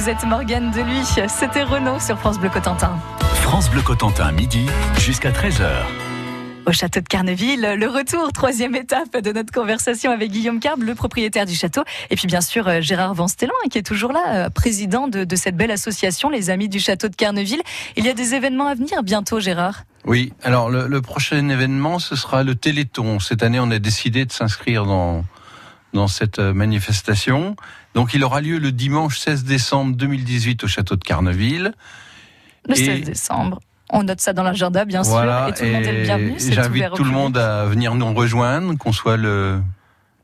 Vous 0.02 0.10
êtes 0.10 0.26
Morgane 0.26 0.72
de 0.72 0.82
lui. 0.82 1.04
C'était 1.28 1.62
Renault 1.62 2.00
sur 2.00 2.18
France 2.18 2.40
Bleu 2.40 2.50
Cotentin. 2.50 2.98
France 3.36 3.70
Bleu 3.70 3.84
Cotentin, 3.84 4.32
midi 4.32 4.66
jusqu'à 4.98 5.30
13h. 5.30 5.70
Au 6.66 6.72
château 6.72 7.02
de 7.02 7.08
Carneville, 7.08 7.76
le 7.78 7.88
retour, 7.88 8.32
troisième 8.34 8.74
étape 8.76 9.16
de 9.18 9.32
notre 9.32 9.54
conversation 9.54 10.10
avec 10.10 10.32
Guillaume 10.32 10.60
Carbe, 10.60 10.82
le 10.82 10.96
propriétaire 10.96 11.46
du 11.46 11.54
château, 11.54 11.84
et 12.10 12.16
puis 12.16 12.26
bien 12.26 12.42
sûr 12.42 12.68
euh, 12.68 12.82
Gérard 12.82 13.14
Vanstellan, 13.14 13.54
qui 13.70 13.78
est 13.78 13.86
toujours 13.86 14.12
là, 14.12 14.46
euh, 14.46 14.50
président 14.50 15.08
de, 15.08 15.24
de 15.24 15.36
cette 15.36 15.56
belle 15.56 15.70
association, 15.70 16.32
les 16.32 16.50
Amis 16.50 16.68
du 16.68 16.80
château 16.80 17.08
de 17.08 17.16
Carneville. 17.16 17.62
Il 17.96 18.04
y 18.04 18.10
a 18.10 18.14
des 18.14 18.34
événements 18.34 18.68
à 18.68 18.74
venir 18.74 19.04
bientôt, 19.04 19.40
Gérard 19.40 19.84
Oui, 20.06 20.34
alors 20.42 20.72
le, 20.72 20.88
le 20.88 21.02
prochain 21.02 21.48
événement, 21.48 22.00
ce 22.00 22.16
sera 22.16 22.42
le 22.44 22.56
Téléthon. 22.56 23.20
Cette 23.20 23.44
année, 23.44 23.60
on 23.60 23.70
a 23.70 23.78
décidé 23.78 24.26
de 24.26 24.32
s'inscrire 24.32 24.86
dans 24.88 25.24
dans 25.94 26.08
cette 26.08 26.40
euh, 26.40 26.54
manifestation. 26.54 27.56
Donc 27.94 28.14
il 28.14 28.24
aura 28.24 28.42
lieu 28.42 28.58
le 28.58 28.72
dimanche 28.72 29.20
16 29.20 29.44
décembre 29.44 29.96
2018 29.96 30.64
au 30.64 30.68
château 30.68 30.96
de 30.96 31.04
Carneville. 31.04 31.74
Le 32.68 32.76
16 32.76 33.02
décembre. 33.02 33.60
On 33.90 34.04
note 34.04 34.22
ça 34.22 34.32
dans 34.32 34.44
l'agenda, 34.44 34.86
bien 34.86 35.04
sûr. 35.04 35.22
Et 35.22 35.54
tout 35.54 35.64
le 35.64 35.72
monde 35.72 35.84
est 35.84 36.04
bienvenu. 36.04 36.36
J'invite 36.40 36.94
tout 36.94 37.04
le 37.04 37.12
monde 37.12 37.38
à 37.38 37.66
venir 37.66 37.94
nous 37.96 38.14
rejoindre, 38.14 38.78
qu'on 38.78 38.94
soit 38.94 39.18
le 39.18 39.62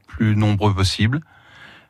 plus 0.08 0.36
nombreux 0.36 0.74
possible. 0.74 1.20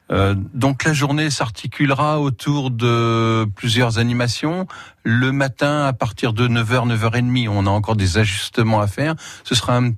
Euh, 0.10 0.36
donc 0.54 0.86
la 0.86 0.94
journée 0.94 1.30
s'articulera 1.30 2.20
autour 2.20 2.72
de 2.72 3.46
plusieurs 3.56 4.00
animations. 4.00 4.68
Le 5.04 5.32
matin, 5.32 5.86
à 5.86 5.94
partir 5.94 6.34
de 6.34 6.48
9h, 6.48 6.88
9h30, 6.88 7.50
on 7.50 7.66
a 7.66 7.70
encore 7.70 7.96
des 7.96 8.18
ajustements 8.18 8.80
à 8.80 8.88
faire. 8.88 9.16
Ce 9.44 9.54
sera 9.54 9.78
un 9.78 9.92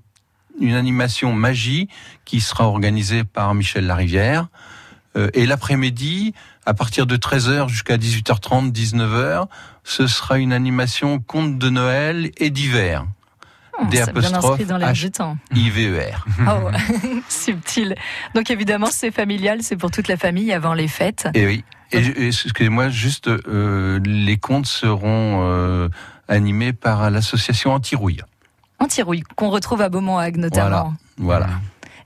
une 0.60 0.76
animation 0.76 1.34
magie 1.34 1.88
qui 2.26 2.42
sera 2.42 2.68
organisée 2.68 3.24
par 3.24 3.54
Michel 3.54 3.88
Larivière. 3.88 4.48
Euh, 5.16 5.30
et 5.34 5.46
l'après-midi, 5.46 6.34
à 6.66 6.74
partir 6.74 7.08
de 7.08 7.18
13h 7.18 7.68
jusqu'à 7.68 7.98
18h30, 7.98 8.72
19h, 8.72 9.48
ce 9.84 10.08
sera 10.08 10.38
une 10.38 10.54
animation 10.54 11.20
conte 11.20 11.58
de 11.58 11.70
Noël 11.70 12.32
et 12.38 12.50
d'hiver. 12.50 13.06
Oh, 13.82 13.86
des 13.86 14.02
apostrophes 14.02 14.66
dans 14.66 14.78
IVER. 15.56 16.12
Oh, 16.42 16.70
subtil. 17.30 17.96
Donc 18.36 18.52
évidemment, 18.52 18.90
c'est 18.92 19.12
familial, 19.12 19.64
c'est 19.64 19.78
pour 19.78 19.90
toute 19.90 20.08
la 20.08 20.18
famille 20.18 20.52
avant 20.54 20.74
les 20.74 20.88
fêtes. 20.88 21.28
Et 21.34 21.46
oui. 21.46 21.64
Et, 21.92 22.28
excusez-moi, 22.28 22.90
juste, 22.90 23.28
euh, 23.28 24.00
les 24.06 24.38
contes 24.38 24.68
seront 24.68 25.42
euh, 25.44 25.90
animés 26.28 26.72
par 26.72 27.10
l'association 27.10 27.74
Antirouille 27.74 28.22
anti-rouille 28.80 29.24
qu'on 29.36 29.50
retrouve 29.50 29.82
à 29.82 29.90
Beaumont-Hague 29.90 30.38
notamment. 30.38 30.94
Voilà. 31.18 31.48
voilà. 31.48 31.50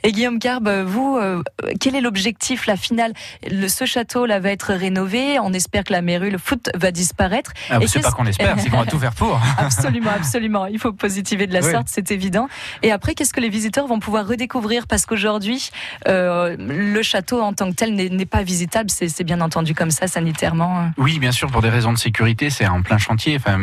Et 0.05 0.11
Guillaume 0.11 0.39
Carbe, 0.39 0.69
vous, 0.85 1.15
euh, 1.15 1.41
quel 1.79 1.95
est 1.95 2.01
l'objectif, 2.01 2.65
la 2.65 2.75
finale? 2.75 3.13
Le, 3.49 3.69
Ce 3.69 3.85
château 3.85 4.25
là 4.25 4.41
va 4.41 4.51
être 4.51 4.73
rénové. 4.73 5.39
On 5.39 5.53
espère 5.53 5.85
que 5.85 5.93
la 5.93 6.01
mairie, 6.01 6.29
le 6.29 6.37
foot 6.37 6.69
va 6.75 6.91
disparaître. 6.91 7.53
Ah, 7.69 7.79
c'est 7.87 8.01
pas 8.01 8.11
qu'on 8.11 8.25
espère, 8.25 8.59
c'est 8.59 8.69
qu'on 8.69 8.79
va 8.79 8.85
tout 8.85 8.99
faire 8.99 9.13
pour. 9.13 9.39
absolument, 9.57 10.11
absolument. 10.13 10.65
Il 10.65 10.77
faut 10.77 10.91
positiver 10.91 11.47
de 11.47 11.53
la 11.53 11.61
sorte, 11.61 11.87
c'est 11.87 12.11
évident. 12.11 12.49
Et 12.81 12.91
après, 12.91 13.13
qu'est-ce 13.13 13.31
que 13.31 13.39
les 13.39 13.47
visiteurs 13.47 13.87
vont 13.87 13.99
pouvoir 13.99 14.27
redécouvrir? 14.27 14.87
Parce 14.87 15.05
qu'aujourd'hui, 15.05 15.69
euh, 16.09 16.57
le 16.59 17.01
château 17.01 17.41
en 17.41 17.53
tant 17.53 17.69
que 17.69 17.75
tel 17.75 17.95
n'est 17.95 18.25
pas 18.25 18.43
visitable. 18.43 18.89
C'est 18.89 19.23
bien 19.23 19.39
entendu 19.39 19.73
comme 19.73 19.91
ça, 19.91 20.07
sanitairement. 20.07 20.91
Oui, 20.97 21.17
bien 21.17 21.31
sûr, 21.31 21.49
pour 21.49 21.61
des 21.61 21.69
raisons 21.69 21.93
de 21.93 21.97
sécurité, 21.97 22.49
c'est 22.49 22.67
en 22.67 22.81
plein 22.81 22.97
chantier. 22.97 23.37
Enfin, 23.37 23.57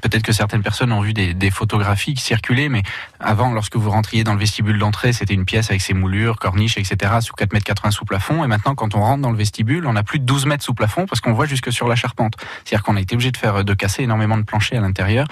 peut-être 0.00 0.22
que 0.22 0.32
certaines 0.32 0.62
personnes 0.62 0.92
ont 0.92 1.00
vu 1.00 1.12
des, 1.12 1.34
des 1.34 1.50
photographies 1.50 2.14
qui 2.14 2.22
circulaient, 2.22 2.68
mais 2.68 2.84
avant, 3.18 3.50
lorsque 3.50 3.74
vous 3.74 3.90
rentriez 3.90 4.22
dans 4.22 4.34
le 4.34 4.38
vestibule 4.38 4.78
d'entrée, 4.78 5.12
c'était 5.12 5.34
une 5.34 5.44
pièce 5.44 5.71
avec 5.72 5.82
ses 5.82 5.94
moulures, 5.94 6.38
corniches, 6.38 6.78
etc., 6.78 7.14
sous 7.20 7.34
4 7.34 7.52
mètres 7.52 7.64
80 7.64 7.90
sous 7.90 8.04
plafond. 8.04 8.44
Et 8.44 8.46
maintenant, 8.46 8.74
quand 8.74 8.94
on 8.94 9.00
rentre 9.00 9.22
dans 9.22 9.30
le 9.30 9.36
vestibule, 9.36 9.86
on 9.86 9.96
a 9.96 10.02
plus 10.02 10.18
de 10.18 10.24
12 10.24 10.46
mètres 10.46 10.64
sous 10.64 10.74
plafond 10.74 11.06
parce 11.06 11.20
qu'on 11.20 11.32
voit 11.32 11.46
jusque 11.46 11.72
sur 11.72 11.88
la 11.88 11.96
charpente. 11.96 12.34
C'est-à-dire 12.64 12.84
qu'on 12.84 12.96
a 12.96 13.00
été 13.00 13.14
obligé 13.14 13.30
de 13.30 13.36
faire 13.36 13.64
de 13.64 13.74
casser 13.74 14.02
énormément 14.02 14.36
de 14.36 14.42
planchers 14.42 14.78
à 14.78 14.82
l'intérieur. 14.82 15.26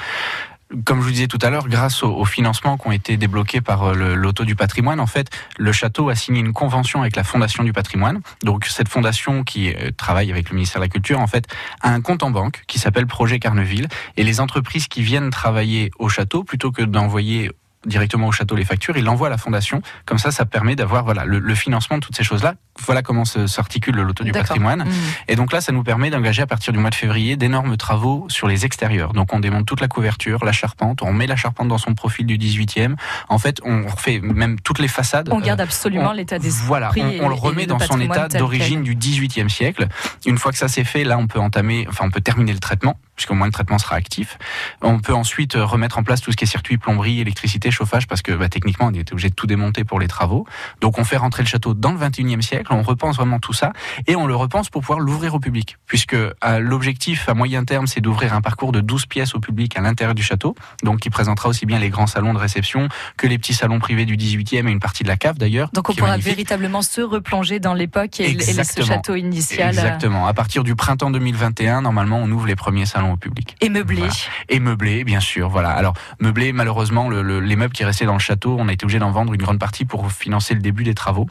comme 0.84 1.00
je 1.00 1.04
vous 1.04 1.10
disais 1.10 1.26
tout 1.26 1.38
à 1.42 1.50
l'heure, 1.50 1.68
grâce 1.68 2.02
aux, 2.02 2.24
financements 2.24 2.78
qui 2.78 2.86
ont 2.86 2.92
été 2.92 3.16
débloqués 3.16 3.60
par 3.60 3.88
euh, 3.88 4.14
l'auto 4.14 4.44
du 4.44 4.54
patrimoine, 4.54 5.00
en 5.00 5.06
fait, 5.06 5.28
le 5.58 5.72
château 5.72 6.08
a 6.08 6.14
signé 6.14 6.40
une 6.40 6.52
convention 6.52 7.00
avec 7.00 7.16
la 7.16 7.24
Fondation 7.24 7.64
du 7.64 7.72
patrimoine. 7.72 8.20
Donc 8.44 8.66
cette 8.66 8.88
fondation 8.88 9.42
qui 9.42 9.74
euh, 9.74 9.90
travaille 9.96 10.30
avec 10.30 10.48
le 10.50 10.54
ministère 10.54 10.80
de 10.80 10.84
la 10.84 10.88
Culture, 10.88 11.20
en 11.20 11.26
fait, 11.26 11.46
a 11.80 11.90
un 11.90 12.00
compte 12.00 12.22
en 12.22 12.30
banque 12.30 12.62
qui 12.68 12.78
s'appelle 12.78 13.06
Projet 13.06 13.40
Carneville. 13.40 13.88
Et 14.16 14.22
les 14.22 14.40
entreprises 14.40 14.86
qui 14.86 15.02
viennent 15.02 15.30
travailler 15.30 15.90
au 15.98 16.08
château, 16.08 16.44
plutôt 16.44 16.70
que 16.70 16.82
d'envoyer 16.82 17.50
directement 17.86 18.28
au 18.28 18.32
château 18.32 18.56
les 18.56 18.64
factures, 18.64 18.96
il 18.96 19.04
l'envoie 19.04 19.28
à 19.28 19.30
la 19.30 19.38
fondation. 19.38 19.82
Comme 20.04 20.18
ça, 20.18 20.30
ça 20.30 20.44
permet 20.44 20.76
d'avoir 20.76 21.04
voilà 21.04 21.24
le, 21.24 21.54
financement 21.54 21.98
de 21.98 22.02
toutes 22.02 22.16
ces 22.16 22.24
choses-là. 22.24 22.54
Voilà 22.86 23.02
comment 23.02 23.24
s'articule 23.24 23.96
le 23.96 24.02
loto 24.02 24.24
du 24.24 24.32
patrimoine. 24.32 24.84
Mmh. 24.84 24.92
Et 25.28 25.36
donc 25.36 25.52
là, 25.52 25.60
ça 25.60 25.72
nous 25.72 25.82
permet 25.82 26.10
d'engager 26.10 26.42
à 26.42 26.46
partir 26.46 26.72
du 26.72 26.78
mois 26.78 26.90
de 26.90 26.94
février 26.94 27.36
d'énormes 27.36 27.76
travaux 27.76 28.26
sur 28.28 28.48
les 28.48 28.64
extérieurs. 28.64 29.12
Donc 29.12 29.32
on 29.32 29.40
démonte 29.40 29.66
toute 29.66 29.80
la 29.80 29.88
couverture, 29.88 30.44
la 30.44 30.52
charpente, 30.52 31.02
on 31.02 31.12
met 31.12 31.26
la 31.26 31.36
charpente 31.36 31.68
dans 31.68 31.78
son 31.78 31.94
profil 31.94 32.26
du 32.26 32.38
18e. 32.38 32.96
En 33.28 33.38
fait, 33.38 33.60
on 33.64 33.86
refait 33.86 34.20
même 34.20 34.60
toutes 34.60 34.78
les 34.78 34.88
façades. 34.88 35.28
On 35.32 35.40
garde 35.40 35.60
euh, 35.60 35.64
absolument 35.64 36.12
l'état 36.12 36.38
des 36.38 36.48
Voilà, 36.48 36.90
on, 36.96 37.28
le 37.28 37.34
remet 37.34 37.66
dans 37.66 37.78
son 37.78 38.00
état 38.00 38.28
d'origine 38.28 38.82
du 38.82 38.96
18e 38.96 39.48
siècle. 39.48 39.88
Une 40.26 40.38
fois 40.38 40.52
que 40.52 40.58
ça 40.58 40.68
s'est 40.68 40.84
fait, 40.84 41.04
là, 41.04 41.18
on 41.18 41.26
peut 41.26 41.40
entamer, 41.40 41.86
enfin, 41.88 42.04
on 42.06 42.10
peut 42.10 42.20
terminer 42.20 42.52
le 42.52 42.60
traitement 42.60 42.96
puisqu'au 43.20 43.34
moins 43.34 43.46
le 43.46 43.52
traitement 43.52 43.76
sera 43.76 43.96
actif. 43.96 44.38
On 44.80 44.98
peut 44.98 45.12
ensuite 45.12 45.54
euh, 45.54 45.66
remettre 45.66 45.98
en 45.98 46.02
place 46.02 46.22
tout 46.22 46.32
ce 46.32 46.38
qui 46.38 46.44
est 46.44 46.46
circuit, 46.46 46.78
plomberie, 46.78 47.20
électricité, 47.20 47.70
chauffage, 47.70 48.06
parce 48.06 48.22
que 48.22 48.32
bah, 48.32 48.48
techniquement, 48.48 48.86
on 48.86 48.94
était 48.94 49.12
obligé 49.12 49.28
de 49.28 49.34
tout 49.34 49.46
démonter 49.46 49.84
pour 49.84 50.00
les 50.00 50.08
travaux. 50.08 50.46
Donc 50.80 50.98
on 50.98 51.04
fait 51.04 51.18
rentrer 51.18 51.42
le 51.42 51.48
château 51.48 51.74
dans 51.74 51.92
le 51.92 51.98
21e 51.98 52.40
siècle, 52.40 52.69
on 52.74 52.82
repense 52.82 53.16
vraiment 53.16 53.38
tout 53.38 53.52
ça, 53.52 53.72
et 54.06 54.16
on 54.16 54.26
le 54.26 54.36
repense 54.36 54.70
pour 54.70 54.82
pouvoir 54.82 55.00
l'ouvrir 55.00 55.34
au 55.34 55.40
public, 55.40 55.76
puisque 55.86 56.16
l'objectif 56.58 57.28
à 57.28 57.34
moyen 57.34 57.64
terme, 57.64 57.86
c'est 57.86 58.00
d'ouvrir 58.00 58.34
un 58.34 58.40
parcours 58.40 58.72
de 58.72 58.80
12 58.80 59.06
pièces 59.06 59.34
au 59.34 59.40
public 59.40 59.76
à 59.76 59.80
l'intérieur 59.80 60.14
du 60.14 60.22
château, 60.22 60.54
donc 60.82 61.00
qui 61.00 61.10
présentera 61.10 61.48
aussi 61.48 61.66
bien 61.66 61.78
les 61.78 61.90
grands 61.90 62.06
salons 62.06 62.34
de 62.34 62.38
réception 62.38 62.88
que 63.16 63.26
les 63.26 63.38
petits 63.38 63.54
salons 63.54 63.78
privés 63.78 64.04
du 64.04 64.16
18e 64.16 64.68
et 64.68 64.70
une 64.70 64.80
partie 64.80 65.02
de 65.02 65.08
la 65.08 65.16
cave 65.16 65.38
d'ailleurs. 65.38 65.70
Donc 65.72 65.88
on 65.90 65.94
pourra 65.94 66.16
véritablement 66.16 66.82
se 66.82 67.00
replonger 67.00 67.60
dans 67.60 67.74
l'époque 67.74 68.20
et, 68.20 68.30
et 68.30 68.64
ce 68.64 68.82
château 68.82 69.14
initial. 69.14 69.70
Exactement. 69.70 70.26
À 70.26 70.34
partir 70.34 70.64
du 70.64 70.74
printemps 70.74 71.10
2021, 71.10 71.82
normalement, 71.82 72.18
on 72.18 72.30
ouvre 72.30 72.46
les 72.46 72.56
premiers 72.56 72.86
salons 72.86 73.12
au 73.12 73.16
public. 73.16 73.56
Et 73.60 73.68
meublé. 73.68 74.02
Et 74.48 74.60
meublé, 74.60 75.04
bien 75.04 75.20
sûr. 75.20 75.48
Voilà. 75.48 75.70
Alors 75.70 75.94
meublé, 76.20 76.52
malheureusement, 76.52 77.08
le, 77.08 77.40
les 77.40 77.56
meubles 77.56 77.74
qui 77.74 77.84
restaient 77.84 78.06
dans 78.06 78.14
le 78.14 78.18
château, 78.18 78.56
on 78.58 78.68
a 78.68 78.72
été 78.72 78.84
obligé 78.84 78.98
d'en 78.98 79.10
vendre 79.10 79.32
une 79.32 79.42
grande 79.42 79.58
partie 79.58 79.84
pour 79.84 80.10
financer 80.12 80.54
le 80.54 80.60
début 80.60 80.84
des 80.84 80.94
travaux. 80.94 81.26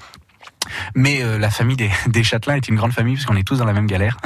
Mais 0.95 1.21
euh, 1.21 1.37
la 1.37 1.49
famille 1.49 1.77
des, 1.77 1.89
des 2.07 2.23
Châtelains 2.23 2.55
est 2.55 2.67
une 2.67 2.75
grande 2.75 2.93
famille 2.93 3.15
puisqu'on 3.15 3.35
est 3.35 3.43
tous 3.43 3.59
dans 3.59 3.65
la 3.65 3.73
même 3.73 3.87
galère. 3.87 4.17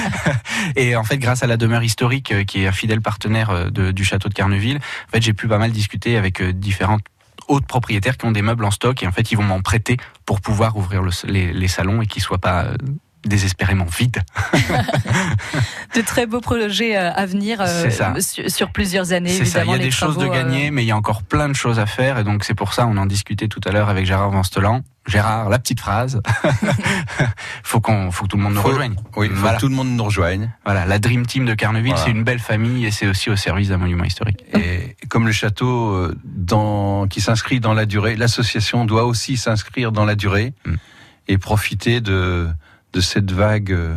et 0.76 0.96
en 0.96 1.04
fait, 1.04 1.18
grâce 1.18 1.42
à 1.42 1.46
la 1.46 1.56
demeure 1.56 1.82
historique, 1.82 2.32
euh, 2.32 2.44
qui 2.44 2.62
est 2.62 2.66
un 2.66 2.72
fidèle 2.72 3.00
partenaire 3.00 3.50
euh, 3.50 3.70
de, 3.70 3.90
du 3.90 4.04
château 4.04 4.28
de 4.28 4.34
Carneville, 4.34 4.78
en 4.78 5.10
fait, 5.12 5.22
j'ai 5.22 5.32
pu 5.32 5.48
pas 5.48 5.58
mal 5.58 5.72
discuter 5.72 6.16
avec 6.16 6.42
différentes 6.42 7.02
autres 7.48 7.66
propriétaires 7.66 8.16
qui 8.16 8.26
ont 8.26 8.32
des 8.32 8.42
meubles 8.42 8.64
en 8.64 8.70
stock 8.70 9.02
et 9.02 9.06
en 9.06 9.12
fait, 9.12 9.32
ils 9.32 9.36
vont 9.36 9.42
m'en 9.42 9.60
prêter 9.60 9.96
pour 10.24 10.40
pouvoir 10.40 10.76
ouvrir 10.76 11.02
les, 11.24 11.52
les, 11.52 11.68
salons 11.68 12.00
et 12.02 12.06
qu'ils 12.06 12.22
soient 12.22 12.38
pas 12.38 12.66
désespérément 13.24 13.84
vide. 13.86 14.22
de 15.94 16.00
très 16.00 16.26
beaux 16.26 16.40
projets 16.40 16.96
euh, 16.96 17.12
à 17.12 17.26
venir 17.26 17.60
euh, 17.60 17.90
sur, 18.48 18.70
plusieurs 18.72 19.12
années. 19.12 19.44
Ça. 19.44 19.64
Il 19.64 19.70
y 19.70 19.74
a 19.74 19.78
des 19.78 19.90
choses 19.90 20.16
de 20.16 20.26
gagner, 20.26 20.68
euh, 20.68 20.70
mais 20.72 20.84
il 20.84 20.86
y 20.86 20.90
a 20.90 20.96
encore 20.96 21.22
plein 21.22 21.48
de 21.48 21.54
choses 21.54 21.78
à 21.78 21.86
faire. 21.86 22.18
Et 22.18 22.24
donc 22.24 22.44
c'est 22.44 22.54
pour 22.54 22.72
ça, 22.72 22.86
on 22.86 22.96
en 22.96 23.06
discutait 23.06 23.48
tout 23.48 23.60
à 23.64 23.72
l'heure 23.72 23.88
avec 23.88 24.06
Gérard 24.06 24.30
Vanstelan. 24.30 24.82
Gérard, 25.10 25.48
la 25.48 25.58
petite 25.58 25.80
phrase. 25.80 26.20
faut 27.62 27.80
qu'on, 27.80 28.10
faut 28.10 28.24
que 28.24 28.28
tout 28.30 28.36
le 28.36 28.42
monde 28.42 28.54
nous 28.54 28.62
rejoigne. 28.62 28.94
Oui, 29.16 29.28
faut 29.28 29.48
que 29.48 29.58
tout 29.58 29.68
le 29.68 29.74
monde 29.74 29.90
nous 29.90 30.04
rejoigne. 30.04 30.50
Voilà, 30.64 30.86
la 30.86 30.98
Dream 30.98 31.26
Team 31.26 31.44
de 31.44 31.54
Carneville, 31.54 31.94
c'est 31.96 32.10
une 32.10 32.24
belle 32.24 32.38
famille 32.38 32.86
et 32.86 32.90
c'est 32.90 33.06
aussi 33.06 33.30
au 33.30 33.36
service 33.36 33.68
d'un 33.68 33.78
monument 33.78 34.04
historique. 34.04 34.44
Et 34.54 34.96
comme 35.08 35.26
le 35.26 35.32
château 35.32 36.08
dans, 36.24 37.06
qui 37.08 37.20
s'inscrit 37.20 37.60
dans 37.60 37.74
la 37.74 37.86
durée, 37.86 38.16
l'association 38.16 38.84
doit 38.84 39.04
aussi 39.04 39.36
s'inscrire 39.36 39.92
dans 39.92 40.04
la 40.04 40.14
durée 40.14 40.54
mm. 40.64 40.74
et 41.28 41.38
profiter 41.38 42.00
de, 42.00 42.48
de 42.92 43.00
cette 43.00 43.30
vague 43.30 43.72
euh, 43.72 43.94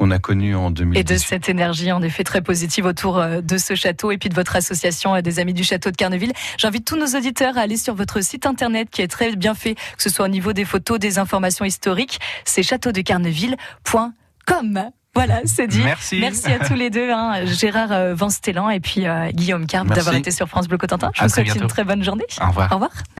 qu'on 0.00 0.10
a 0.10 0.18
connue 0.18 0.56
en 0.56 0.70
2018. 0.70 0.98
Et 0.98 1.04
de 1.04 1.16
cette 1.18 1.50
énergie 1.50 1.92
en 1.92 2.00
effet 2.00 2.24
très 2.24 2.40
positive 2.40 2.86
autour 2.86 3.18
euh, 3.18 3.42
de 3.42 3.58
ce 3.58 3.74
château 3.74 4.10
et 4.10 4.16
puis 4.16 4.30
de 4.30 4.34
votre 4.34 4.56
association 4.56 5.14
euh, 5.14 5.20
des 5.20 5.38
Amis 5.38 5.52
du 5.52 5.62
Château 5.62 5.90
de 5.90 5.96
Carneville. 5.96 6.32
J'invite 6.56 6.86
tous 6.86 6.96
nos 6.96 7.18
auditeurs 7.18 7.58
à 7.58 7.60
aller 7.60 7.76
sur 7.76 7.94
votre 7.94 8.22
site 8.22 8.46
internet 8.46 8.88
qui 8.90 9.02
est 9.02 9.08
très 9.08 9.36
bien 9.36 9.54
fait, 9.54 9.74
que 9.74 10.02
ce 10.02 10.08
soit 10.08 10.24
au 10.24 10.28
niveau 10.28 10.54
des 10.54 10.64
photos, 10.64 10.98
des 10.98 11.18
informations 11.18 11.66
historiques. 11.66 12.18
C'est 12.46 12.62
châteaudecarneville.com. 12.62 14.90
Voilà, 15.14 15.40
c'est 15.44 15.66
dit. 15.66 15.82
Merci. 15.84 16.18
Merci 16.18 16.50
à 16.50 16.60
tous 16.60 16.74
les 16.74 16.88
deux, 16.88 17.10
hein, 17.10 17.44
Gérard 17.44 18.14
Van 18.14 18.30
Stellan 18.30 18.70
et 18.70 18.80
puis 18.80 19.04
Guillaume 19.32 19.66
Carpe 19.66 19.88
d'avoir 19.88 20.14
été 20.14 20.30
sur 20.30 20.48
France 20.48 20.66
Bleu 20.68 20.78
Cotentin. 20.78 21.10
Je 21.14 21.24
vous 21.24 21.28
souhaite 21.28 21.54
une 21.54 21.66
très 21.66 21.84
bonne 21.84 22.02
journée. 22.02 22.24
Au 22.40 22.46
revoir. 22.46 22.70
Au 22.70 22.76
revoir. 22.76 22.92